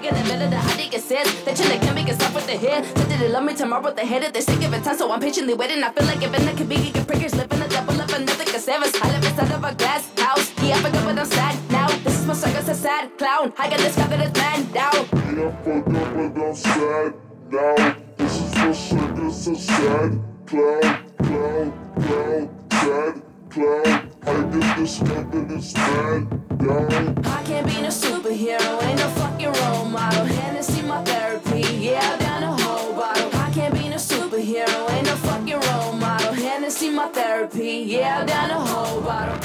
[0.01, 2.57] I in the middle I it says that you can make it stop with the
[2.57, 2.83] head.
[2.85, 4.97] Said that they love me tomorrow with the head of the sick of it time,
[4.97, 5.83] so I'm patiently waiting.
[5.83, 8.97] I feel like if it could be, get prickers, living a double up another casavis.
[8.99, 10.51] I live inside of a glass house.
[10.63, 11.87] Yeah, I forgot what I'm sad now.
[12.03, 13.53] This is my circus, a sad clown.
[13.59, 15.05] I got this guy that is man down.
[15.37, 17.13] Yeah, fucked up, but I'm sad
[17.51, 17.95] now.
[18.17, 20.11] This is my circus, a sad
[20.47, 20.81] clown,
[21.21, 24.10] clown, clown, sad clown.
[24.23, 27.25] I get this that is mad down.
[27.25, 30.25] I can't be no superhero, ain't no fucking role model.
[30.25, 33.29] Hennessy my therapy, yeah, down a whole bottle.
[33.33, 36.33] I can't be no superhero, ain't no fucking role model.
[36.33, 39.39] Hennessy my therapy, yeah, down a whole bottle.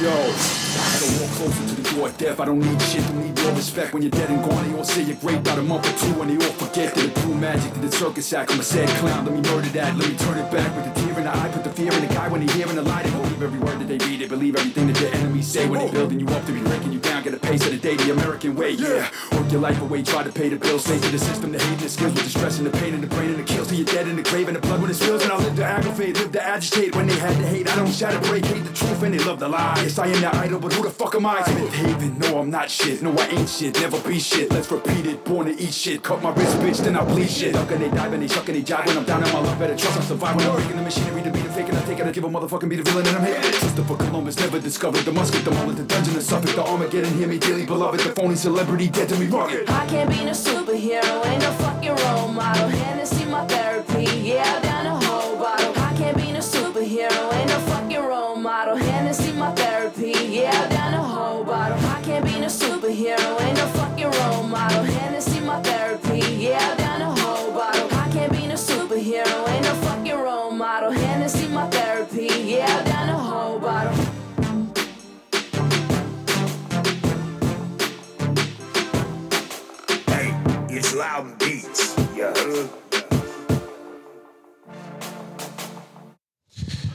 [0.00, 2.40] Yo, I don't walk closer to the of death.
[2.40, 3.92] I don't need shit, don't need your respect.
[3.92, 6.20] When you're dead and gone, they all say you're great about a month or two,
[6.22, 8.50] and they all forget that the true magic to the circus act.
[8.50, 11.00] I'm a sad clown, let me murder that, let me turn it back with the
[11.00, 12.82] tear in the eye, put the fear in the guy when they hear in the
[12.82, 13.02] lie.
[13.02, 15.80] They believe every word that they read, they believe everything that their enemies say when
[15.80, 17.22] they building you up to be breaking you down.
[17.22, 19.10] Get a pace of the day, the American way, yeah.
[19.32, 21.68] Work your life away, try to pay the bills, stay to the system, the hate
[21.68, 23.68] and the skills with the stress and the pain and the brain and the kills
[23.68, 25.22] till you're dead in the grave and the blood when it spills.
[25.22, 27.68] And I live to aggravate, live to agitate when they had to hate.
[27.68, 29.74] I don't shatter, break, hate the truth and they love the lie.
[29.82, 31.42] Yes, I am the idol, but who the fuck am I?
[31.82, 33.02] No, I'm not shit.
[33.02, 34.50] No, I ain't shit, never be shit.
[34.52, 36.02] Let's repeat it, born to eat shit.
[36.02, 37.54] Cut my wrist, bitch, then I bleed shit.
[37.54, 38.86] Duck and they dive and they suck and they jive.
[38.86, 40.36] When I'm down on my luck, better trust I survive.
[40.36, 42.24] When I'm breaking the machinery to beat a fake and I take it, I give
[42.24, 43.52] a motherfucking beat a villain and I'm hating.
[43.52, 47.12] Christopher Columbus never discovered the musket, the mullet, the dungeon, the Suffolk, the Armageddon.
[47.18, 49.68] Hear me dearly beloved, the phony celebrity dead to me rugged.
[49.68, 52.68] I can't be no superhero, ain't no fucking role model.
[52.68, 54.71] Hennessy my therapy, yeah,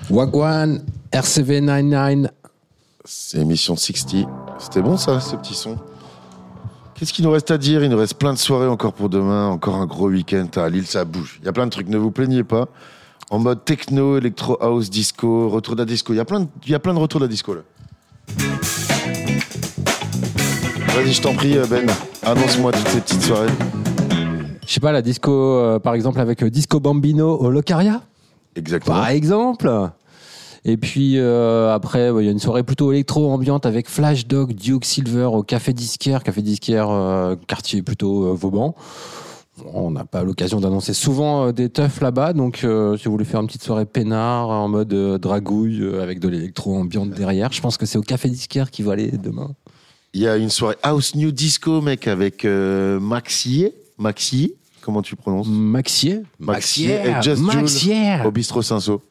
[0.10, 0.82] Wagwan,
[1.12, 2.32] RCV 99.
[3.06, 4.28] C'est émission 60.
[4.60, 5.78] C'était bon ça, ce petit son?
[6.96, 7.84] Qu'est-ce qu'il nous reste à dire?
[7.84, 10.88] Il nous reste plein de soirées encore pour demain, encore un gros week-end à Lille,
[10.88, 11.38] ça bouge.
[11.42, 12.68] Il y a plein de trucs, ne vous plaignez pas.
[13.30, 16.14] En mode techno, électro house, disco, retour de la disco.
[16.14, 17.62] Il y a plein de, il y a plein de retours de la disco là.
[20.96, 21.86] Vas-y, je t'en prie, Ben.
[22.24, 23.52] Annonce-moi toutes ces petites soirées.
[24.66, 28.02] Je sais pas, la disco, euh, par exemple, avec euh, Disco Bambino au Locaria,
[28.56, 28.96] Exactement.
[28.98, 29.90] par exemple.
[30.66, 34.54] Et puis euh, après, ouais, il y a une soirée plutôt électro-ambiante avec Flash Dog,
[34.54, 38.76] Duke Silver au Café Disquaire, Café Disquaire, euh, quartier plutôt euh, Vauban.
[39.74, 43.42] On n'a pas l'occasion d'annoncer souvent des teufs là-bas, donc euh, si vous voulez faire
[43.42, 47.76] une petite soirée peinard en mode euh, dragouille euh, avec de l'électro-ambiante derrière, je pense
[47.76, 49.56] que c'est au Café Disquaire qui va aller demain.
[50.14, 53.74] Il y a une soirée House New Disco, mec, avec euh, Maxier.
[53.98, 55.48] Maxier Comment tu prononces?
[55.50, 59.02] Maxier Maxier et Just Jules Maxier au bistrot Cinsault.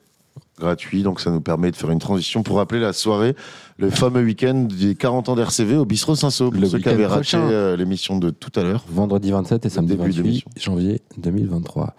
[0.59, 3.37] Gratuit, donc ça nous permet de faire une transition pour rappeler la soirée,
[3.79, 6.51] le fameux week-end des 40 ans d'RCV au bistrot Cinsault.
[6.51, 8.83] Pour Le ceux qui avaient raté euh, l'émission de tout à l'heure.
[8.89, 10.51] Vendredi 27 et samedi début 28 d'émission.
[10.59, 11.95] janvier 2023.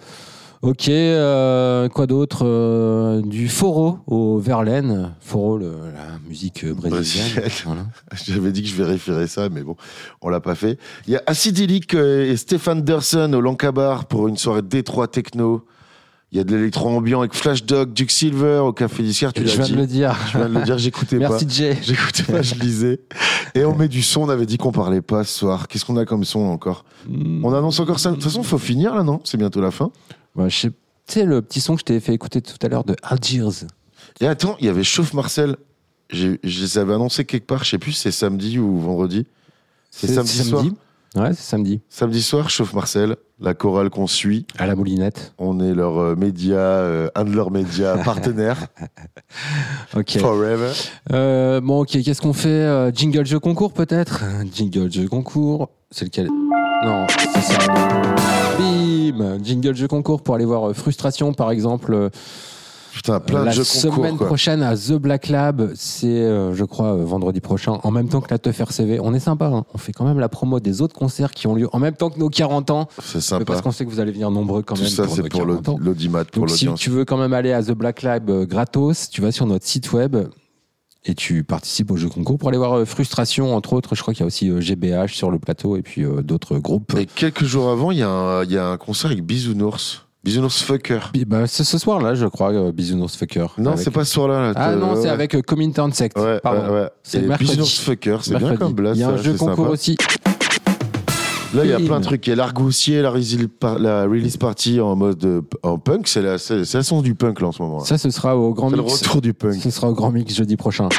[0.63, 5.13] Ok, euh, quoi d'autre Euh, Du Foro au Verlaine.
[5.19, 6.89] Foro, le- la musique brésilienne.
[7.35, 7.49] Brésilienne.
[7.65, 7.85] Voilà.
[8.25, 9.75] J'avais dit que je vérifierais ça, mais bon,
[10.23, 10.79] on l'a pas fait.
[11.07, 15.63] Il y a Acidylic euh, et Stéphane Derson au Lancabar pour une soirée Détroit techno.
[16.34, 19.32] Il y a de l'électro-ambiant avec Flash Dog, Duke Silver au Café Disquaire.
[19.32, 19.72] Tu Je viens dit.
[19.72, 20.14] de le dire.
[20.32, 21.30] Je viens de le dire, j'écoutais pas.
[21.30, 21.78] Merci Jay.
[21.82, 22.99] J'écoutais pas, je lisais.
[23.56, 25.68] Et on met du son, on avait dit qu'on parlait pas ce soir.
[25.70, 28.10] Qu'est-ce qu'on a comme son encore On annonce encore ça.
[28.10, 29.22] De toute façon, faut finir là, non?
[29.24, 29.90] C'est bientôt la fin.
[30.36, 30.76] Bah, je sais- tu
[31.14, 33.66] sais, le petit son que je t'ai fait écouter tout à l'heure de Algiers.
[34.20, 35.56] Et attends, il y avait Chauffe Marcel.
[36.10, 39.26] J'ai- Je les avais annoncés quelque part, je sais plus c'est samedi ou vendredi.
[39.91, 40.66] C'est samedi, soir.
[41.15, 41.81] Ouais, c'est samedi.
[41.89, 44.45] Samedi soir, Chauffe Marcel, la chorale qu'on suit.
[44.57, 45.34] À la moulinette.
[45.39, 48.67] On est leur euh, média, euh, un de leurs médias partenaires.
[49.95, 50.17] Ok.
[50.19, 50.71] Forever.
[51.13, 54.23] Euh, bon, ok, qu'est-ce qu'on fait Euh, Jingle jeu concours peut-être?
[54.53, 55.69] Jingle jeu concours.
[55.91, 56.27] C'est lequel?
[56.84, 57.57] Non, c'est ça.
[58.59, 62.09] Bim Jingle jeu concours pour aller voir Frustration par exemple.
[62.98, 64.28] Putain, plein la de jeux semaine concours, quoi.
[64.28, 68.22] prochaine à The Black Lab, c'est, euh, je crois, euh, vendredi prochain, en même temps
[68.22, 68.99] que la Teuf RCV.
[68.99, 69.65] On est sympa, hein.
[69.76, 72.10] on fait quand même la promo des autres concerts qui ont lieu en même temps
[72.10, 72.88] que nos 40 ans.
[73.03, 73.45] C'est sympa.
[73.45, 74.90] Parce qu'on sait que vous allez venir nombreux quand Tout même.
[74.90, 75.78] ça, pour c'est pour 40 ans.
[75.80, 76.80] l'audimat, pour Donc si l'audience.
[76.80, 79.68] tu veux quand même aller à The Black Lab euh, gratos, tu vas sur notre
[79.68, 80.18] site web
[81.07, 83.95] et tu participes au jeu concours pour aller voir euh, Frustration, entre autres.
[83.95, 86.57] Je crois qu'il y a aussi euh, GBH sur le plateau et puis euh, d'autres
[86.57, 86.94] groupes.
[86.98, 90.06] Et quelques jours avant, y, il y a un concert avec Bisounours.
[90.28, 90.99] Bisounours Fucker.
[91.14, 93.45] Bi- Bah, c'est ce soir-là, je crois, euh, Bisounours Fucker.
[93.58, 94.48] Non, Avec- c'est pas ce soir-là.
[94.48, 94.54] là.
[94.58, 95.08] Ah non, c'est ouais.
[95.08, 96.20] avec euh, Comintern Sect.
[96.20, 96.64] Ouais, Pardon.
[96.68, 96.90] ouais, ouais.
[97.02, 97.52] C'est Et mercredi.
[97.52, 98.60] Bisounours Fucker, c'est bien Mercredi.
[98.60, 98.98] comme blast.
[98.98, 99.70] Il y a un ça, jeu c'est concours sympa.
[99.70, 99.95] aussi.
[101.54, 102.28] Là, il y a plein de trucs.
[102.28, 106.10] Il y a l'Argoussier, la, release par- la release party en mode euh, en punk.
[106.10, 107.78] C'est la, c'est c'est la sens du punk là en ce moment.
[107.80, 107.86] là.
[107.86, 109.02] Ça, ce sera au Grand C'est le Mix.
[109.02, 109.54] retour du punk.
[109.62, 110.90] Ce sera au Grand Mix jeudi prochain.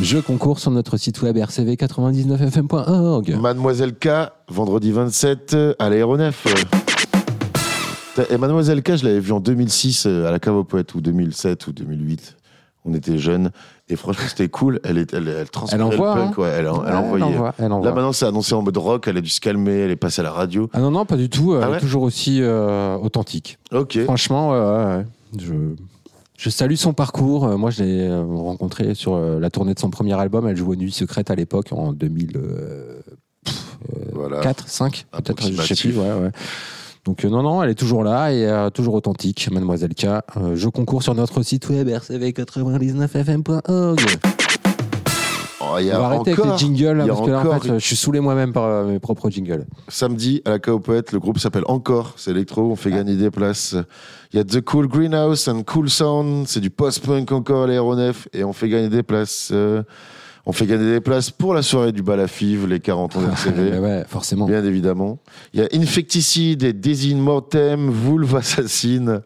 [0.00, 3.36] Jeu concours sur notre site web rcv99fm.org.
[3.40, 4.08] Mademoiselle K,
[4.48, 6.44] vendredi 27 euh, à l'aéronef.
[6.48, 6.85] Euh,
[8.30, 11.00] Et Mademoiselle K, je l'avais vu en 2006 euh, à la Cave aux Poètes, ou
[11.00, 12.36] 2007 ou 2008.
[12.84, 13.50] On était jeunes.
[13.88, 14.80] Et franchement, c'était cool.
[14.84, 16.34] Elle, est, elle, elle transpirait Elle envoie, le punk.
[16.38, 16.42] hein.
[16.42, 17.24] ouais, elle, envoyait.
[17.24, 17.88] envoie, elle envoie.
[17.88, 19.08] Là, maintenant, c'est annoncé en mode rock.
[19.08, 19.72] Elle a dû se calmer.
[19.80, 20.70] Elle est passée à la radio.
[20.72, 21.56] Ah non, non, pas du tout.
[21.56, 23.58] Elle Ah ouais est toujours aussi euh, authentique.
[23.72, 23.98] Ok.
[24.04, 25.02] Franchement.
[25.38, 25.54] Je,
[26.38, 27.44] je salue son parcours.
[27.46, 30.46] Euh, Moi, je l'ai rencontrée sur la tournée de son premier album.
[30.46, 32.42] Elle jouait aux Nuits Secrètes à l'époque, en 2004,
[34.12, 34.42] Voilà.
[34.64, 35.98] 5, peut-être, je sais plus.
[35.98, 36.30] Ouais, ouais.
[37.06, 40.06] Donc, euh, non, non, elle est toujours là et euh, toujours authentique, Mademoiselle K.
[40.06, 44.00] Euh, je concours sur notre site web rcv99fm.org.
[45.60, 47.60] Oh, y On a va arrêter encore, avec les jingles, là, parce que là, en
[47.60, 49.66] fait, je suis saoulé moi-même par mes propres jingles.
[49.86, 52.14] Samedi, à la Poètes, le groupe s'appelle Encore.
[52.16, 52.72] C'est électro.
[52.72, 53.76] On fait gagner des places.
[54.32, 56.48] Il y a The Cool Greenhouse and Cool Sound.
[56.48, 58.26] C'est du post-punk encore à l'aéronef.
[58.32, 59.52] Et on fait gagner des places.
[60.46, 63.16] Euh, on fait gagner des places pour la soirée du bal à Fives, les 40
[63.16, 63.78] ans Mais d'RCV.
[63.78, 64.46] ouais, forcément.
[64.46, 65.18] Bien évidemment.
[65.52, 69.20] Il y a Infecticide et Désin Mortem, Vulve Assassine.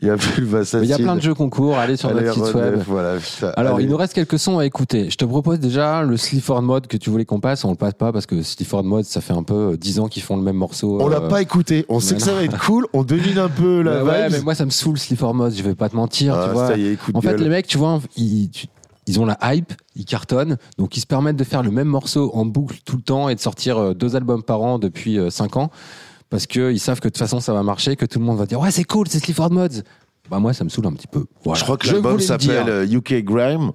[0.00, 0.84] Il y a Vulve Assassine.
[0.84, 2.80] Il y a plein de jeux concours, allez sur à notre site web.
[2.86, 3.16] Voilà,
[3.56, 3.84] Alors, allez.
[3.84, 5.10] il nous reste quelques sons à écouter.
[5.10, 7.64] Je te propose déjà le Sleaford Mode que tu voulais qu'on passe.
[7.64, 10.08] On le passe pas parce que Sleaford Mode, ça fait un peu euh, 10 ans
[10.08, 10.98] qu'ils font le même morceau.
[11.00, 11.84] On l'a euh, pas écouté.
[11.88, 12.86] On sait mais que ça va être cool.
[12.92, 15.54] On devine un peu la bah ouais, mais moi, ça me saoule Sleaford Mode.
[15.54, 16.68] Je vais pas te mentir, Ah, tu vois.
[16.68, 17.42] ça y est, En fait, gueule.
[17.42, 18.66] les mecs, tu vois, ils, tu-
[19.06, 22.30] ils ont la hype, ils cartonnent, donc ils se permettent de faire le même morceau
[22.34, 25.56] en boucle tout le temps et de sortir euh, deux albums par an depuis 5
[25.56, 25.70] ans.
[26.30, 28.46] Parce qu'ils savent que de toute façon ça va marcher, que tout le monde va
[28.46, 29.82] dire Ouais, c'est cool, c'est Sleaford Mods.
[30.30, 31.26] Bah, moi, ça me saoule un petit peu.
[31.44, 31.58] Voilà.
[31.58, 33.72] Je crois que l'album s'appelle euh, UK Grime.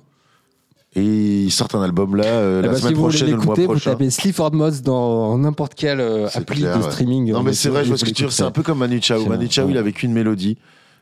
[0.95, 1.03] Et
[1.43, 3.35] ils sortent un album là, euh, Eh la si semaine vous voulez prochaine ou le
[3.37, 3.91] mois l'écouter, vous prochain.
[3.91, 6.89] tapez Sleaford Mods dans n'importe quelle euh, appli clair, de ouais.
[6.91, 7.31] streaming.
[7.31, 8.27] Non, euh, mais c'est vrai, je vous vois ce que tu.
[8.31, 9.23] C'est un peu comme Manu Chao.
[9.27, 9.73] Manu Chao, ouais.
[9.73, 10.57] il avait qu'une mélodie.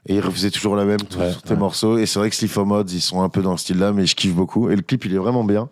[0.07, 1.59] Et il refaisait toujours la même sur Ouais, sur tes ouais.
[1.59, 1.97] morceaux.
[1.97, 4.15] Et c'est vrai que Sleaford Mods, ils sont un peu dans ce style-là, mais je
[4.15, 4.69] kiffe beaucoup.
[4.69, 5.69] Et le clip, il est vraiment bien.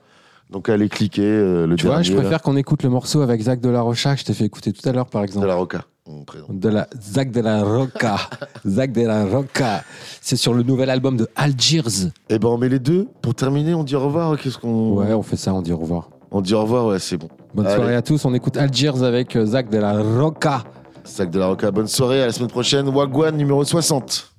[0.49, 3.41] Donc allez cliquer euh, le Tu vois, je là, préfère qu'on écoute le morceau avec
[3.41, 5.47] Zach de la Rocha que je t'ai fait écouter tout à l'heure, par de exemple.
[5.47, 5.85] la Roca.
[6.05, 6.59] On présente.
[6.59, 8.17] De la Zach de la Roca.
[8.67, 9.83] Zach de la Roca.
[10.21, 11.81] C'est sur le nouvel album de Algiers.
[12.29, 13.07] Et ben on met les deux.
[13.21, 14.37] Pour terminer, on dit au revoir.
[14.37, 14.93] Qu'est-ce qu'on.
[14.95, 16.09] Ouais, on fait ça, on dit au revoir.
[16.29, 17.29] On dit au revoir, ouais, c'est bon.
[17.55, 17.75] Bonne Allez.
[17.75, 18.23] soirée à tous.
[18.25, 20.63] On écoute Algiers avec euh, Zach de la Roca.
[21.03, 21.71] Sac de la Roca.
[21.71, 22.21] Bonne soirée.
[22.21, 22.87] À la semaine prochaine.
[22.87, 24.33] Wagwan numéro 60.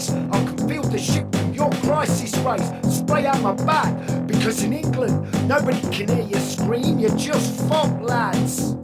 [0.00, 0.10] Breaks.
[0.10, 2.70] I can feel the shit from your crisis race.
[2.94, 8.00] Spray out my back, because in England, nobody can hear you scream, you're just fop
[8.00, 8.76] lads.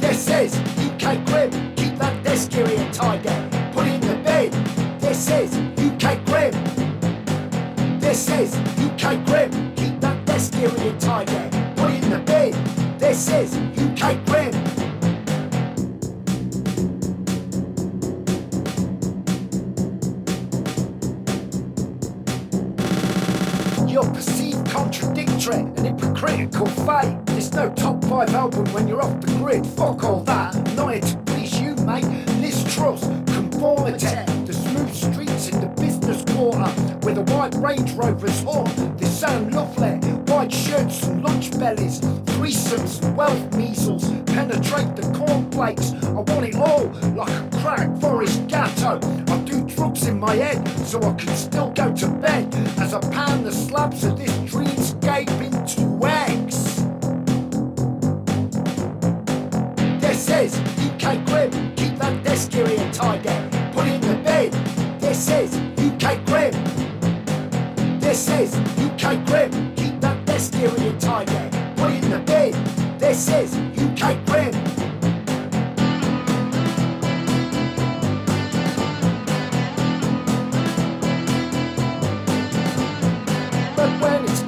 [0.00, 0.56] This is
[0.86, 3.70] UK Grim, keep that desk area tiger.
[3.72, 4.52] Put it in the bed.
[5.00, 6.52] This is UK Grim.
[8.00, 11.50] This is UK Grim, keep that desk area tiger.
[11.76, 12.54] Put it in the bed.
[12.98, 14.63] This is UK Grim.
[26.34, 27.26] Hypocritical fate.
[27.26, 29.66] There's no top five album when you're off the grid.
[29.66, 30.54] Fuck all that.
[30.74, 32.04] Not to please you, mate.
[32.40, 34.06] Liz Truss, conformity.
[34.46, 36.70] The smooth streets in the business quarter
[37.02, 38.98] where the white Range Rovers haunt.
[38.98, 39.98] They sound lovely.
[40.32, 42.00] White shirts and lunch bellies.
[42.00, 44.04] Threesomes and wealth measles.
[44.26, 45.92] Penetrate the cornflakes.
[45.92, 48.98] I want it all like a crack forest gatto.
[49.32, 53.00] I do drugs in my head so I can still go to bed as I
[53.10, 56.23] pound the slabs of this dreamscape into eggs.
[65.34, 66.54] Is UK Grim.
[67.98, 71.32] This is UK Grim, keep that desk area tidy.
[71.76, 72.54] Put it in the bed.
[72.98, 74.52] This is UK Grim.
[83.76, 84.44] But when it's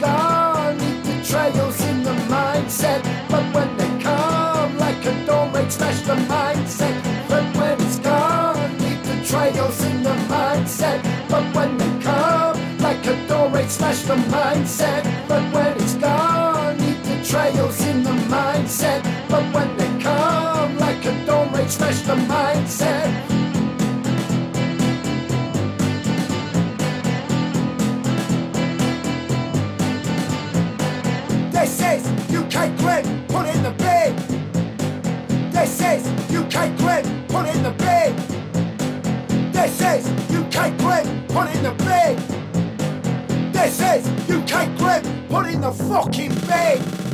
[13.66, 15.15] a doorway, smash the mindset.
[45.28, 47.06] put in the fucking bed.